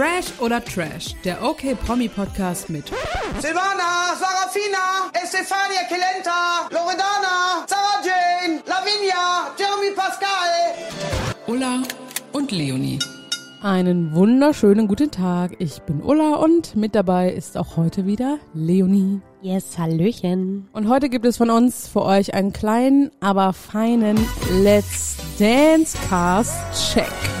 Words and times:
Fresh 0.00 0.40
oder 0.40 0.64
Trash, 0.64 1.14
der 1.26 1.44
OK 1.44 1.78
Promi 1.84 2.08
Podcast 2.08 2.70
mit 2.70 2.86
Silvana, 3.38 4.16
Sarafina, 4.18 5.10
Estefania 5.12 5.82
Kelenta, 5.88 6.70
Loredana, 6.70 7.66
Sarah 7.66 8.00
Jane, 8.02 8.62
Lavinia, 8.64 9.52
Jeremy 9.58 9.94
Pascal. 9.94 10.72
Ulla 11.46 11.82
und 12.32 12.50
Leonie. 12.50 12.98
Einen 13.62 14.14
wunderschönen 14.14 14.88
guten 14.88 15.10
Tag. 15.10 15.56
Ich 15.58 15.82
bin 15.82 16.00
Ulla 16.02 16.36
und 16.36 16.76
mit 16.76 16.94
dabei 16.94 17.30
ist 17.30 17.58
auch 17.58 17.76
heute 17.76 18.06
wieder 18.06 18.38
Leonie. 18.54 19.20
Yes, 19.42 19.76
Hallöchen. 19.76 20.70
Und 20.72 20.88
heute 20.88 21.10
gibt 21.10 21.26
es 21.26 21.36
von 21.36 21.50
uns 21.50 21.86
für 21.86 22.06
euch 22.06 22.32
einen 22.32 22.54
kleinen, 22.54 23.10
aber 23.20 23.52
feinen 23.52 24.16
Let's 24.62 25.18
Dance 25.38 25.98
Cast 26.08 26.54
Check. 26.94 27.39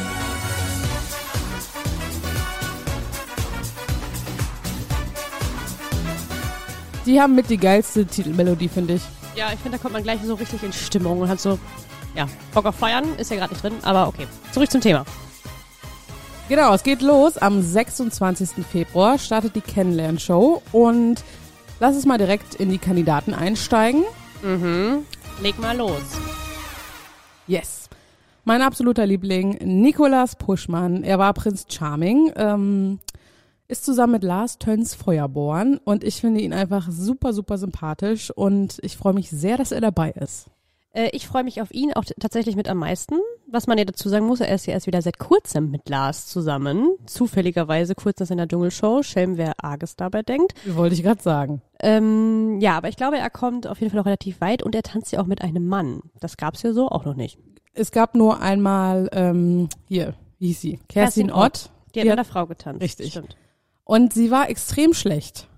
Die 7.06 7.20
haben 7.20 7.34
mit 7.34 7.48
die 7.48 7.56
geilste 7.56 8.04
Titelmelodie, 8.06 8.68
finde 8.68 8.94
ich. 8.94 9.02
Ja, 9.36 9.52
ich 9.52 9.58
finde, 9.60 9.78
da 9.78 9.82
kommt 9.82 9.94
man 9.94 10.02
gleich 10.02 10.20
so 10.22 10.34
richtig 10.34 10.62
in 10.62 10.72
Stimmung 10.72 11.20
und 11.20 11.28
hat 11.28 11.40
so, 11.40 11.58
ja, 12.14 12.26
Bock 12.52 12.66
auf 12.66 12.74
Feiern, 12.74 13.04
ist 13.16 13.30
ja 13.30 13.36
gerade 13.36 13.52
nicht 13.52 13.62
drin, 13.62 13.74
aber 13.82 14.08
okay. 14.08 14.26
Zurück 14.52 14.70
zum 14.70 14.80
Thema. 14.80 15.04
Genau, 16.48 16.74
es 16.74 16.82
geht 16.82 17.00
los. 17.00 17.38
Am 17.38 17.62
26. 17.62 18.66
Februar 18.70 19.18
startet 19.18 19.54
die 19.54 19.60
Kennenlern-Show 19.60 20.62
und 20.72 21.22
lass 21.78 21.94
uns 21.94 22.06
mal 22.06 22.18
direkt 22.18 22.56
in 22.56 22.70
die 22.70 22.78
Kandidaten 22.78 23.34
einsteigen. 23.34 24.02
Mhm. 24.42 25.06
Leg 25.40 25.58
mal 25.60 25.76
los. 25.76 26.02
Yes. 27.46 27.88
Mein 28.44 28.62
absoluter 28.62 29.06
Liebling, 29.06 29.58
Nikolas 29.62 30.34
Puschmann. 30.34 31.04
Er 31.04 31.18
war 31.18 31.32
Prinz 31.34 31.66
Charming, 31.68 32.32
ähm, 32.34 32.98
ist 33.70 33.84
zusammen 33.84 34.14
mit 34.14 34.24
Lars 34.24 34.58
Töns 34.58 34.94
Feuerborn 34.94 35.78
und 35.84 36.04
ich 36.04 36.20
finde 36.20 36.40
ihn 36.40 36.52
einfach 36.52 36.88
super, 36.90 37.32
super 37.32 37.56
sympathisch 37.56 38.30
und 38.30 38.78
ich 38.82 38.96
freue 38.96 39.14
mich 39.14 39.30
sehr, 39.30 39.56
dass 39.56 39.72
er 39.72 39.80
dabei 39.80 40.10
ist. 40.10 40.50
Äh, 40.92 41.10
ich 41.12 41.26
freue 41.26 41.44
mich 41.44 41.62
auf 41.62 41.72
ihn 41.72 41.92
auch 41.92 42.04
tatsächlich 42.18 42.56
mit 42.56 42.68
am 42.68 42.78
meisten. 42.78 43.16
Was 43.46 43.66
man 43.66 43.78
ja 43.78 43.84
dazu 43.84 44.08
sagen 44.08 44.26
muss, 44.26 44.40
er 44.40 44.54
ist 44.54 44.66
ja 44.66 44.74
erst 44.74 44.86
wieder 44.86 45.02
seit 45.02 45.18
kurzem 45.18 45.70
mit 45.70 45.88
Lars 45.88 46.26
zusammen. 46.26 46.96
Zufälligerweise 47.06 47.94
kurz 47.94 48.18
nach 48.20 48.26
seiner 48.26 48.48
Dschungelshow. 48.48 49.02
Schelm, 49.02 49.36
wer 49.36 49.54
Arges 49.62 49.96
dabei 49.96 50.22
denkt. 50.22 50.54
Wollte 50.66 50.94
ich 50.94 51.02
gerade 51.02 51.22
sagen. 51.22 51.62
Ähm, 51.80 52.60
ja, 52.60 52.76
aber 52.76 52.88
ich 52.88 52.96
glaube, 52.96 53.18
er 53.18 53.30
kommt 53.30 53.66
auf 53.66 53.80
jeden 53.80 53.90
Fall 53.90 53.98
noch 53.98 54.06
relativ 54.06 54.40
weit 54.40 54.62
und 54.62 54.74
er 54.74 54.82
tanzt 54.82 55.12
ja 55.12 55.20
auch 55.20 55.26
mit 55.26 55.42
einem 55.42 55.66
Mann. 55.66 56.00
Das 56.20 56.36
gab's 56.36 56.62
ja 56.62 56.72
so 56.72 56.88
auch 56.88 57.04
noch 57.04 57.16
nicht. 57.16 57.38
Es 57.72 57.92
gab 57.92 58.14
nur 58.14 58.40
einmal, 58.40 59.08
ähm, 59.12 59.68
hier, 59.86 60.14
wie 60.38 60.48
hieß 60.48 60.60
sie? 60.60 60.80
Kerstin, 60.88 61.28
Kerstin 61.28 61.32
Ott. 61.32 61.70
Die 61.94 62.00
hat 62.00 62.04
mit 62.04 62.12
einer 62.12 62.24
Frau 62.24 62.46
getanzt. 62.46 62.82
Richtig. 62.82 63.10
Stimmt. 63.10 63.36
Und 63.90 64.12
sie 64.12 64.30
war 64.30 64.48
extrem 64.48 64.94
schlecht. 64.94 65.48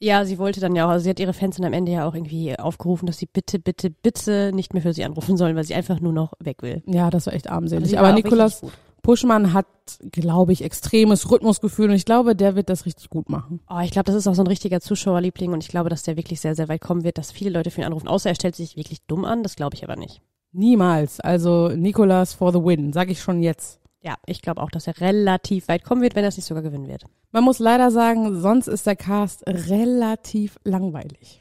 Ja, 0.00 0.24
sie 0.24 0.38
wollte 0.38 0.58
dann 0.58 0.74
ja 0.74 0.86
auch, 0.86 0.90
also 0.90 1.04
sie 1.04 1.10
hat 1.10 1.20
ihre 1.20 1.32
Fans 1.32 1.54
dann 1.54 1.66
am 1.66 1.72
Ende 1.72 1.92
ja 1.92 2.04
auch 2.04 2.16
irgendwie 2.16 2.58
aufgerufen, 2.58 3.06
dass 3.06 3.18
sie 3.18 3.26
bitte, 3.26 3.60
bitte, 3.60 3.90
bitte 3.90 4.50
nicht 4.52 4.74
mehr 4.74 4.82
für 4.82 4.92
sie 4.92 5.04
anrufen 5.04 5.36
sollen, 5.36 5.54
weil 5.54 5.62
sie 5.62 5.76
einfach 5.76 6.00
nur 6.00 6.12
noch 6.12 6.32
weg 6.40 6.62
will. 6.62 6.82
Ja, 6.86 7.10
das 7.10 7.26
war 7.26 7.32
echt 7.32 7.48
armselig. 7.48 7.90
Sie 7.90 7.96
Aber 7.96 8.10
auch 8.10 8.14
Nikolas. 8.14 8.62
Puschmann 9.02 9.52
hat, 9.52 9.66
glaube 10.10 10.52
ich, 10.52 10.64
extremes 10.64 11.30
Rhythmusgefühl 11.30 11.90
und 11.90 11.94
ich 11.94 12.04
glaube, 12.04 12.34
der 12.34 12.56
wird 12.56 12.68
das 12.70 12.86
richtig 12.86 13.08
gut 13.08 13.30
machen. 13.30 13.60
Oh, 13.70 13.78
ich 13.84 13.92
glaube, 13.92 14.06
das 14.06 14.16
ist 14.16 14.26
auch 14.26 14.34
so 14.34 14.42
ein 14.42 14.48
richtiger 14.48 14.80
Zuschauerliebling 14.80 15.52
und 15.52 15.62
ich 15.62 15.68
glaube, 15.68 15.90
dass 15.90 16.02
der 16.02 16.16
wirklich 16.16 16.40
sehr, 16.40 16.56
sehr 16.56 16.68
weit 16.68 16.80
kommen 16.80 17.04
wird, 17.04 17.18
dass 17.18 17.30
viele 17.30 17.50
Leute 17.50 17.70
für 17.70 17.82
ihn 17.82 17.86
anrufen. 17.86 18.08
Außer 18.08 18.30
er 18.30 18.34
stellt 18.34 18.56
sich 18.56 18.76
wirklich 18.76 18.98
dumm 19.06 19.24
an, 19.24 19.44
das 19.44 19.54
glaube 19.54 19.76
ich 19.76 19.84
aber 19.84 19.94
nicht. 19.94 20.20
Niemals. 20.50 21.20
Also 21.20 21.68
Nikolas 21.68 22.34
for 22.34 22.52
the 22.52 22.58
win, 22.58 22.92
sag 22.92 23.10
ich 23.10 23.22
schon 23.22 23.44
jetzt. 23.44 23.79
Ja, 24.02 24.16
ich 24.26 24.40
glaube 24.40 24.62
auch, 24.62 24.70
dass 24.70 24.86
er 24.86 24.98
relativ 25.00 25.68
weit 25.68 25.84
kommen 25.84 26.00
wird, 26.00 26.14
wenn 26.14 26.24
er 26.24 26.28
es 26.28 26.36
nicht 26.36 26.46
sogar 26.46 26.62
gewinnen 26.62 26.88
wird. 26.88 27.04
Man 27.32 27.44
muss 27.44 27.58
leider 27.58 27.90
sagen, 27.90 28.40
sonst 28.40 28.66
ist 28.66 28.86
der 28.86 28.96
Cast 28.96 29.46
relativ 29.46 30.58
langweilig. 30.64 31.40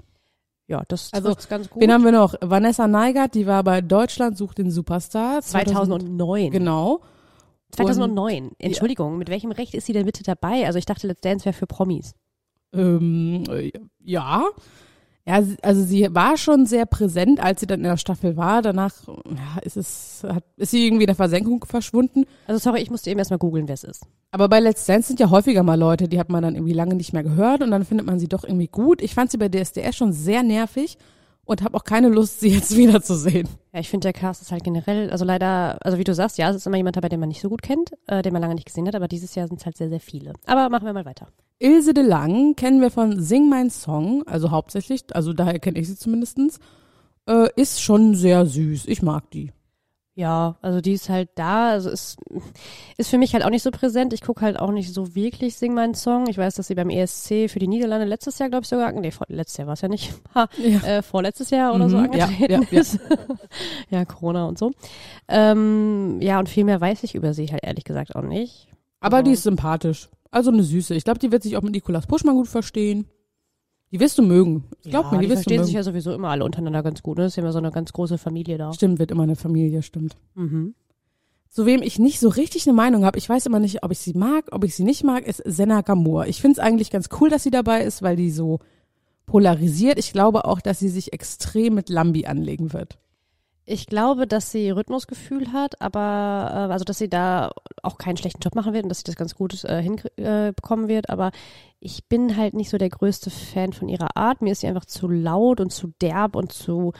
Ja, 0.67 0.83
das 0.87 1.11
Also, 1.13 1.29
trifft's 1.29 1.47
ganz 1.47 1.69
gut. 1.69 1.81
Wen 1.81 1.91
haben 1.91 2.03
wir 2.03 2.11
noch? 2.11 2.35
Vanessa 2.41 2.87
Neigert, 2.87 3.33
die 3.33 3.47
war 3.47 3.63
bei 3.63 3.81
Deutschland 3.81 4.37
sucht 4.37 4.57
den 4.59 4.69
Superstar. 4.69 5.41
2009. 5.41 6.51
Genau. 6.51 7.01
2009. 7.71 8.51
Entschuldigung, 8.59 9.17
mit 9.17 9.29
welchem 9.29 9.51
Recht 9.51 9.73
ist 9.73 9.85
sie 9.85 9.93
denn 9.93 10.05
bitte 10.05 10.23
dabei? 10.23 10.65
Also 10.67 10.77
ich 10.77 10.85
dachte, 10.85 11.07
Let's 11.07 11.21
Dance 11.21 11.45
wäre 11.45 11.53
für 11.53 11.65
Promis. 11.67 12.13
Ähm, 12.73 13.45
äh, 13.49 13.71
ja. 13.99 14.43
Ja, 15.29 15.43
also 15.61 15.83
sie 15.83 16.07
war 16.09 16.37
schon 16.37 16.65
sehr 16.65 16.87
präsent, 16.87 17.39
als 17.39 17.59
sie 17.59 17.67
dann 17.67 17.81
in 17.81 17.83
der 17.83 17.97
Staffel 17.97 18.35
war. 18.35 18.63
Danach 18.63 19.07
ja, 19.07 19.61
ist 19.61 19.77
es, 19.77 20.25
hat, 20.27 20.43
ist 20.57 20.71
sie 20.71 20.87
irgendwie 20.87 21.03
in 21.03 21.07
der 21.07 21.15
Versenkung 21.15 21.63
verschwunden. 21.65 22.25
Also 22.47 22.57
sorry, 22.57 22.81
ich 22.81 22.89
musste 22.89 23.11
eben 23.11 23.19
erstmal 23.19 23.37
googeln, 23.37 23.67
wer 23.67 23.75
es 23.75 23.83
ist. 23.83 24.07
Aber 24.31 24.49
bei 24.49 24.59
Let's 24.59 24.87
Dance 24.87 25.09
sind 25.09 25.19
ja 25.19 25.29
häufiger 25.29 25.61
mal 25.61 25.77
Leute, 25.77 26.07
die 26.07 26.19
hat 26.19 26.29
man 26.29 26.41
dann 26.41 26.55
irgendwie 26.55 26.73
lange 26.73 26.95
nicht 26.95 27.13
mehr 27.13 27.21
gehört 27.21 27.61
und 27.61 27.69
dann 27.69 27.85
findet 27.85 28.07
man 28.07 28.17
sie 28.17 28.27
doch 28.27 28.43
irgendwie 28.43 28.69
gut. 28.69 29.03
Ich 29.03 29.13
fand 29.13 29.29
sie 29.29 29.37
bei 29.37 29.49
DSDS 29.49 29.95
schon 29.95 30.13
sehr 30.13 30.41
nervig 30.41 30.97
und 31.49 31.63
habe 31.63 31.75
auch 31.75 31.83
keine 31.83 32.09
Lust, 32.09 32.41
sie 32.41 32.49
jetzt 32.49 32.77
wiederzusehen. 32.77 33.47
Ja, 33.73 33.79
ich 33.79 33.89
finde, 33.89 34.05
der 34.05 34.13
Cast 34.13 34.43
ist 34.43 34.51
halt 34.51 34.63
generell, 34.63 35.09
also 35.09 35.25
leider, 35.25 35.77
also 35.83 35.97
wie 35.97 36.03
du 36.03 36.13
sagst, 36.13 36.37
ja, 36.37 36.47
es 36.49 36.55
ist 36.55 36.67
immer 36.67 36.77
jemand 36.77 36.95
dabei, 36.95 37.09
den 37.09 37.19
man 37.19 37.29
nicht 37.29 37.41
so 37.41 37.49
gut 37.49 37.63
kennt, 37.63 37.91
äh, 38.05 38.21
den 38.21 38.33
man 38.33 38.41
lange 38.43 38.53
nicht 38.53 38.67
gesehen 38.67 38.87
hat, 38.87 38.95
aber 38.95 39.07
dieses 39.07 39.33
Jahr 39.33 39.47
sind 39.47 39.59
es 39.59 39.65
halt 39.65 39.75
sehr, 39.75 39.89
sehr 39.89 39.99
viele. 39.99 40.33
Aber 40.45 40.69
machen 40.69 40.85
wir 40.85 40.93
mal 40.93 41.05
weiter. 41.05 41.27
Ilse 41.57 41.95
de 41.95 42.03
Lang 42.03 42.55
kennen 42.55 42.81
wir 42.81 42.91
von 42.91 43.19
Sing 43.19 43.49
Mein 43.49 43.71
Song, 43.71 44.23
also 44.27 44.51
hauptsächlich, 44.51 45.03
also 45.15 45.33
daher 45.33 45.57
kenne 45.57 45.79
ich 45.79 45.87
sie 45.87 45.97
zumindestens. 45.97 46.59
Äh, 47.27 47.49
ist 47.55 47.81
schon 47.81 48.13
sehr 48.13 48.45
süß. 48.45 48.85
Ich 48.85 49.01
mag 49.01 49.31
die. 49.31 49.51
Ja, 50.19 50.57
also 50.61 50.81
die 50.81 50.91
ist 50.91 51.07
halt 51.07 51.29
da, 51.35 51.69
also 51.69 51.89
ist, 51.89 52.17
ist 52.97 53.09
für 53.09 53.17
mich 53.17 53.33
halt 53.33 53.45
auch 53.45 53.49
nicht 53.49 53.63
so 53.63 53.71
präsent. 53.71 54.11
Ich 54.11 54.21
gucke 54.21 54.41
halt 54.41 54.59
auch 54.59 54.71
nicht 54.71 54.93
so 54.93 55.15
wirklich 55.15 55.55
Sing 55.55 55.73
meinen 55.73 55.93
Song. 55.95 56.27
Ich 56.27 56.37
weiß, 56.37 56.55
dass 56.55 56.67
sie 56.67 56.75
beim 56.75 56.89
ESC 56.89 57.49
für 57.49 57.59
die 57.59 57.69
Niederlande 57.69 58.05
letztes 58.05 58.37
Jahr, 58.37 58.49
glaube 58.49 58.63
ich, 58.63 58.67
sogar, 58.69 58.91
nee, 58.91 59.11
vor, 59.11 59.27
letztes 59.29 59.55
Jahr 59.57 59.67
war 59.67 59.75
es 59.75 59.81
ja 59.81 59.87
nicht, 59.87 60.11
ha, 60.35 60.49
Ja. 60.57 60.79
äh, 60.81 61.01
vorletztes 61.01 61.51
Jahr 61.51 61.73
oder 61.73 61.89
so 61.89 61.97
Mhm, 61.97 62.11
ja, 62.13 62.25
angetreten 62.25 62.51
ja, 62.51 62.59
ja. 62.69 62.79
ist. 62.81 62.99
ja, 63.89 64.03
Corona 64.03 64.45
und 64.47 64.59
so. 64.59 64.71
Ähm, 65.29 66.17
ja, 66.21 66.37
und 66.39 66.49
viel 66.49 66.65
mehr 66.65 66.81
weiß 66.81 67.03
ich 67.03 67.15
über 67.15 67.33
sie 67.33 67.47
halt 67.47 67.63
ehrlich 67.63 67.85
gesagt 67.85 68.15
auch 68.15 68.21
nicht. 68.23 68.67
Aber 68.99 69.23
die 69.23 69.29
Mhm. 69.29 69.33
ist 69.35 69.43
sympathisch. 69.43 70.09
Also 70.31 70.51
eine 70.51 70.63
Süße. 70.63 70.95
Ich 70.95 71.05
glaube, 71.05 71.19
die 71.19 71.31
wird 71.31 71.43
sich 71.43 71.55
auch 71.55 71.61
mit 71.61 71.71
Nikolas 71.71 72.07
Puschmann 72.07 72.35
gut 72.35 72.47
verstehen. 72.49 73.07
Die 73.91 73.99
wirst 73.99 74.17
du 74.17 74.21
mögen. 74.21 74.65
Ich 74.83 74.91
glaube 74.91 75.07
ja, 75.07 75.15
mir, 75.15 75.19
die, 75.19 75.25
die 75.25 75.31
wirst 75.31 75.39
du 75.39 75.43
verstehen 75.43 75.57
mögen. 75.57 75.65
sich 75.65 75.75
ja 75.75 75.83
sowieso 75.83 76.13
immer 76.13 76.29
alle 76.29 76.45
untereinander 76.45 76.83
ganz 76.83 77.01
gut. 77.01 77.17
Ne? 77.17 77.23
Das 77.23 77.33
ist 77.33 77.35
ja 77.37 77.43
immer 77.43 77.51
so 77.51 77.57
eine 77.57 77.71
ganz 77.71 77.91
große 77.91 78.17
Familie 78.17 78.57
da. 78.57 78.71
Stimmt, 78.73 78.99
wird 78.99 79.11
immer 79.11 79.23
eine 79.23 79.35
Familie, 79.35 79.81
stimmt. 79.81 80.15
Mhm. 80.35 80.75
Zu 81.49 81.65
wem 81.65 81.81
ich 81.81 81.97
nicht 81.97 82.19
so 82.19 82.29
richtig 82.29 82.67
eine 82.67 82.75
Meinung 82.75 83.03
habe, 83.05 83.17
ich 83.17 83.27
weiß 83.27 83.47
immer 83.47 83.59
nicht, 83.59 83.83
ob 83.83 83.91
ich 83.91 83.97
sie 83.99 84.13
mag, 84.13 84.45
ob 84.51 84.63
ich 84.63 84.75
sie 84.75 84.83
nicht 84.83 85.03
mag, 85.03 85.25
ist 85.25 85.41
Senna 85.45 85.81
Gamur. 85.81 86.27
Ich 86.27 86.41
finde 86.41 86.59
es 86.59 86.65
eigentlich 86.65 86.91
ganz 86.91 87.09
cool, 87.19 87.29
dass 87.29 87.41
sie 87.41 87.49
dabei 87.49 87.81
ist, 87.81 88.03
weil 88.03 88.15
die 88.15 88.29
so 88.29 88.59
polarisiert. 89.25 89.97
Ich 89.97 90.13
glaube 90.13 90.45
auch, 90.45 90.61
dass 90.61 90.77
sie 90.77 90.89
sich 90.89 91.11
extrem 91.11 91.73
mit 91.73 91.89
Lambi 91.89 92.27
anlegen 92.27 92.71
wird. 92.73 92.99
Ich 93.71 93.85
glaube, 93.85 94.25
dass 94.25 94.51
sie 94.51 94.71
Rhythmusgefühl 94.71 95.53
hat, 95.53 95.79
aber 95.79 96.49
äh, 96.51 96.73
also 96.73 96.83
dass 96.83 96.97
sie 96.97 97.07
da 97.07 97.51
auch 97.83 97.99
keinen 97.99 98.17
schlechten 98.17 98.41
Job 98.41 98.55
machen 98.55 98.73
wird 98.73 98.81
und 98.81 98.89
dass 98.89 98.97
sie 98.97 99.03
das 99.03 99.15
ganz 99.15 99.35
gut 99.35 99.63
äh, 99.63 99.79
hinbekommen 99.79 100.85
äh, 100.85 100.89
wird. 100.89 101.11
Aber 101.11 101.31
ich 101.79 102.07
bin 102.07 102.35
halt 102.35 102.55
nicht 102.55 102.71
so 102.71 102.79
der 102.79 102.89
größte 102.89 103.29
Fan 103.29 103.71
von 103.71 103.87
ihrer 103.87 104.17
Art. 104.17 104.41
Mir 104.41 104.53
ist 104.53 104.61
sie 104.61 104.67
einfach 104.67 104.85
zu 104.85 105.07
laut 105.07 105.59
und 105.59 105.71
zu 105.71 105.93
derb 106.01 106.35
und 106.35 106.51
zu 106.51 106.93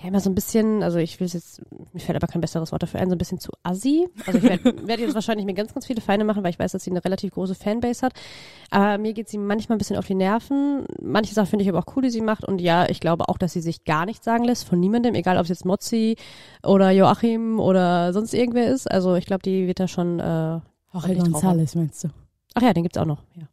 ja 0.00 0.08
immer 0.08 0.20
so 0.20 0.30
ein 0.30 0.34
bisschen, 0.34 0.82
also 0.82 0.98
ich 0.98 1.20
will 1.20 1.26
es 1.26 1.34
jetzt, 1.34 1.62
mir 1.92 2.00
fällt 2.00 2.16
aber 2.16 2.26
kein 2.26 2.40
besseres 2.40 2.72
Wort 2.72 2.82
dafür 2.82 3.00
ein, 3.00 3.08
so 3.08 3.14
ein 3.14 3.18
bisschen 3.18 3.38
zu 3.38 3.52
assi. 3.62 4.08
Also 4.26 4.38
ich 4.38 4.44
werde 4.44 4.64
werd 4.86 5.00
jetzt 5.00 5.14
wahrscheinlich 5.14 5.44
mir 5.44 5.54
ganz, 5.54 5.74
ganz 5.74 5.86
viele 5.86 6.00
Feinde 6.00 6.24
machen, 6.24 6.42
weil 6.42 6.50
ich 6.50 6.58
weiß, 6.58 6.72
dass 6.72 6.84
sie 6.84 6.90
eine 6.90 7.04
relativ 7.04 7.32
große 7.32 7.54
Fanbase 7.54 8.06
hat. 8.06 8.14
Aber 8.70 8.98
mir 8.98 9.12
geht 9.12 9.28
sie 9.28 9.38
manchmal 9.38 9.76
ein 9.76 9.78
bisschen 9.78 9.96
auf 9.96 10.06
die 10.06 10.14
Nerven. 10.14 10.86
Manche 11.02 11.34
Sachen 11.34 11.48
finde 11.48 11.64
ich 11.64 11.68
aber 11.68 11.80
auch 11.80 11.96
cool, 11.96 12.02
die 12.02 12.10
sie 12.10 12.22
macht. 12.22 12.44
Und 12.44 12.60
ja, 12.60 12.88
ich 12.88 13.00
glaube 13.00 13.28
auch, 13.28 13.36
dass 13.36 13.52
sie 13.52 13.60
sich 13.60 13.84
gar 13.84 14.06
nichts 14.06 14.24
sagen 14.24 14.44
lässt 14.44 14.64
von 14.64 14.80
niemandem, 14.80 15.14
egal 15.14 15.36
ob 15.36 15.42
es 15.42 15.50
jetzt 15.50 15.64
Mozzi 15.64 16.16
oder 16.62 16.90
Joachim 16.90 17.60
oder 17.60 18.12
sonst 18.12 18.32
irgendwer 18.32 18.68
ist. 18.68 18.90
Also 18.90 19.16
ich 19.16 19.26
glaube, 19.26 19.42
die 19.42 19.66
wird 19.66 19.80
da 19.80 19.88
schon. 19.88 20.18
Äh, 20.18 20.60
Jorge. 20.92 21.12
González, 21.14 21.76
meinst 21.76 22.04
du? 22.04 22.08
Ach 22.54 22.62
ja, 22.62 22.72
den 22.72 22.82
gibt's 22.82 22.98
auch 22.98 23.04
noch. 23.04 23.22
Ja. 23.36 23.44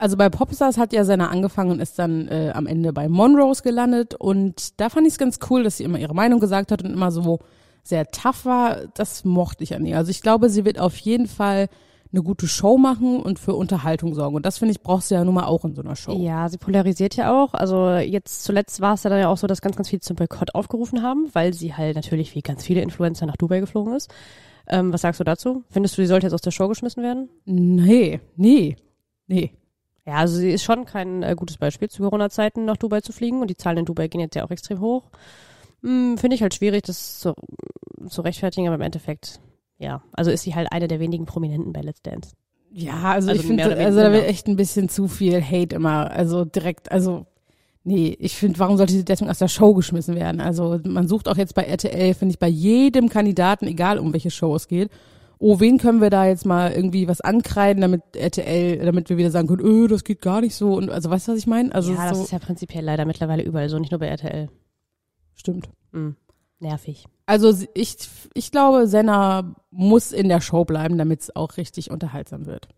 Also 0.00 0.16
bei 0.16 0.30
Popstars 0.30 0.78
hat 0.78 0.94
ja 0.94 1.04
Senna 1.04 1.28
angefangen 1.28 1.72
und 1.72 1.80
ist 1.80 1.98
dann 1.98 2.26
äh, 2.28 2.52
am 2.54 2.66
Ende 2.66 2.90
bei 2.94 3.06
Monrose 3.10 3.62
gelandet 3.62 4.14
und 4.14 4.80
da 4.80 4.88
fand 4.88 5.06
ich 5.06 5.12
es 5.12 5.18
ganz 5.18 5.38
cool, 5.50 5.62
dass 5.62 5.76
sie 5.76 5.84
immer 5.84 5.98
ihre 5.98 6.14
Meinung 6.14 6.40
gesagt 6.40 6.72
hat 6.72 6.82
und 6.82 6.90
immer 6.90 7.10
so 7.10 7.40
sehr 7.82 8.06
tough 8.06 8.46
war. 8.46 8.78
Das 8.94 9.26
mochte 9.26 9.62
ich 9.62 9.74
an 9.74 9.84
ihr. 9.84 9.98
Also 9.98 10.10
ich 10.10 10.22
glaube, 10.22 10.48
sie 10.48 10.64
wird 10.64 10.78
auf 10.78 10.96
jeden 10.96 11.26
Fall 11.26 11.68
eine 12.12 12.22
gute 12.22 12.48
Show 12.48 12.78
machen 12.78 13.20
und 13.20 13.38
für 13.38 13.54
Unterhaltung 13.54 14.14
sorgen. 14.14 14.36
Und 14.36 14.46
das 14.46 14.56
finde 14.56 14.72
ich 14.72 14.80
brauchst 14.80 15.10
du 15.10 15.16
ja 15.16 15.22
nun 15.22 15.34
mal 15.34 15.44
auch 15.44 15.66
in 15.66 15.74
so 15.74 15.82
einer 15.82 15.96
Show. 15.96 16.12
Ja, 16.12 16.48
sie 16.48 16.56
polarisiert 16.56 17.14
ja 17.16 17.30
auch. 17.38 17.52
Also 17.52 17.90
jetzt 17.96 18.42
zuletzt 18.42 18.80
war 18.80 18.94
es 18.94 19.02
ja 19.02 19.10
dann 19.10 19.20
ja 19.20 19.28
auch 19.28 19.36
so, 19.36 19.46
dass 19.46 19.60
ganz, 19.60 19.76
ganz 19.76 19.90
viele 19.90 20.00
zum 20.00 20.16
Boykott 20.16 20.54
aufgerufen 20.54 21.02
haben, 21.02 21.28
weil 21.34 21.52
sie 21.52 21.74
halt 21.74 21.96
natürlich 21.96 22.34
wie 22.34 22.40
ganz 22.40 22.64
viele 22.64 22.80
Influencer 22.80 23.26
nach 23.26 23.36
Dubai 23.36 23.60
geflogen 23.60 23.94
ist. 23.94 24.10
Ähm, 24.66 24.94
was 24.94 25.02
sagst 25.02 25.20
du 25.20 25.24
dazu? 25.24 25.62
Findest 25.68 25.98
du, 25.98 26.02
sie 26.02 26.08
sollte 26.08 26.26
jetzt 26.26 26.34
aus 26.34 26.40
der 26.40 26.52
Show 26.52 26.68
geschmissen 26.68 27.02
werden? 27.02 27.28
Nee, 27.44 28.20
nee, 28.36 28.76
nee. 29.26 29.52
Ja, 30.10 30.16
also 30.16 30.38
sie 30.38 30.50
ist 30.50 30.64
schon 30.64 30.86
kein 30.86 31.22
äh, 31.22 31.36
gutes 31.36 31.56
Beispiel 31.56 31.88
zu 31.88 32.02
Corona-Zeiten 32.02 32.64
nach 32.64 32.76
Dubai 32.76 33.00
zu 33.00 33.12
fliegen 33.12 33.40
und 33.40 33.48
die 33.48 33.56
Zahlen 33.56 33.78
in 33.78 33.84
Dubai 33.84 34.08
gehen 34.08 34.20
jetzt 34.20 34.34
ja 34.34 34.44
auch 34.44 34.50
extrem 34.50 34.80
hoch. 34.80 35.04
Hm, 35.84 36.18
Finde 36.18 36.34
ich 36.34 36.42
halt 36.42 36.52
schwierig, 36.52 36.82
das 36.82 37.20
zu, 37.20 37.32
zu 38.08 38.20
rechtfertigen, 38.22 38.66
aber 38.66 38.74
im 38.74 38.80
Endeffekt, 38.80 39.38
ja. 39.78 40.02
Also 40.12 40.32
ist 40.32 40.42
sie 40.42 40.56
halt 40.56 40.72
eine 40.72 40.88
der 40.88 40.98
wenigen 40.98 41.26
Prominenten 41.26 41.72
bei 41.72 41.80
Let's 41.80 42.02
Dance. 42.02 42.32
Ja, 42.72 43.12
also, 43.12 43.28
Also 43.28 43.40
ich 43.40 43.46
finde, 43.46 43.76
also 43.76 44.00
da 44.00 44.10
wird 44.10 44.26
echt 44.26 44.48
ein 44.48 44.56
bisschen 44.56 44.88
zu 44.88 45.06
viel 45.06 45.40
Hate 45.40 45.76
immer, 45.76 46.10
also 46.10 46.44
direkt, 46.44 46.90
also 46.90 47.26
nee, 47.84 48.16
ich 48.18 48.34
finde, 48.34 48.58
warum 48.58 48.78
sollte 48.78 48.92
sie 48.92 49.04
deswegen 49.04 49.30
aus 49.30 49.38
der 49.38 49.46
Show 49.46 49.74
geschmissen 49.74 50.16
werden? 50.16 50.40
Also 50.40 50.80
man 50.84 51.06
sucht 51.06 51.28
auch 51.28 51.36
jetzt 51.36 51.54
bei 51.54 51.62
RTL, 51.62 52.14
finde 52.14 52.32
ich, 52.32 52.40
bei 52.40 52.48
jedem 52.48 53.08
Kandidaten, 53.08 53.68
egal 53.68 54.00
um 54.00 54.12
welche 54.12 54.32
Show 54.32 54.56
es 54.56 54.66
geht, 54.66 54.90
oh, 55.40 55.58
wen 55.58 55.78
können 55.78 56.00
wir 56.00 56.10
da 56.10 56.26
jetzt 56.26 56.44
mal 56.44 56.70
irgendwie 56.70 57.08
was 57.08 57.20
ankreiden, 57.20 57.80
damit 57.80 58.02
RTL, 58.14 58.84
damit 58.84 59.08
wir 59.08 59.16
wieder 59.16 59.30
sagen 59.30 59.48
können, 59.48 59.64
öh, 59.64 59.88
das 59.88 60.04
geht 60.04 60.20
gar 60.20 60.42
nicht 60.42 60.54
so 60.54 60.74
und 60.74 60.90
also 60.90 61.10
weißt 61.10 61.28
du, 61.28 61.32
was 61.32 61.38
ich 61.38 61.46
meine? 61.46 61.74
Also 61.74 61.92
ja, 61.92 62.08
das 62.08 62.18
so, 62.18 62.24
ist 62.24 62.32
ja 62.32 62.38
prinzipiell 62.38 62.84
leider 62.84 63.06
mittlerweile 63.06 63.42
überall 63.42 63.68
so, 63.68 63.78
nicht 63.78 63.90
nur 63.90 64.00
bei 64.00 64.06
RTL. 64.06 64.48
stimmt. 65.34 65.70
Hm. 65.92 66.14
Nervig. 66.60 67.06
Also 67.24 67.54
ich, 67.72 67.96
ich 68.34 68.50
glaube, 68.50 68.86
Senna 68.86 69.56
muss 69.70 70.12
in 70.12 70.28
der 70.28 70.42
Show 70.42 70.66
bleiben, 70.66 70.98
damit 70.98 71.22
es 71.22 71.34
auch 71.34 71.56
richtig 71.56 71.90
unterhaltsam 71.90 72.44
wird. 72.44 72.68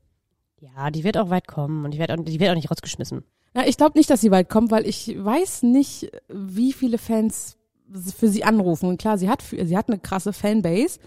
Ja, 0.60 0.92
die 0.92 1.02
wird 1.02 1.18
auch 1.18 1.30
weit 1.30 1.48
kommen 1.48 1.84
und 1.84 1.92
die 1.92 1.98
wird 1.98 2.12
auch, 2.12 2.24
die 2.24 2.38
wird 2.38 2.50
auch 2.50 2.54
nicht 2.54 2.70
rausgeschmissen. 2.70 3.24
Na, 3.54 3.66
ich 3.66 3.76
glaube 3.76 3.98
nicht, 3.98 4.08
dass 4.08 4.20
sie 4.20 4.30
weit 4.30 4.48
kommt, 4.48 4.70
weil 4.70 4.86
ich 4.86 5.12
weiß 5.18 5.64
nicht, 5.64 6.12
wie 6.28 6.72
viele 6.72 6.96
Fans 6.96 7.58
für 8.16 8.28
sie 8.28 8.44
anrufen. 8.44 8.88
Und 8.88 9.00
klar, 9.00 9.18
sie 9.18 9.28
hat, 9.28 9.42
sie 9.42 9.76
hat 9.76 9.88
eine 9.88 9.98
krasse 9.98 10.32
Fanbase, 10.32 11.00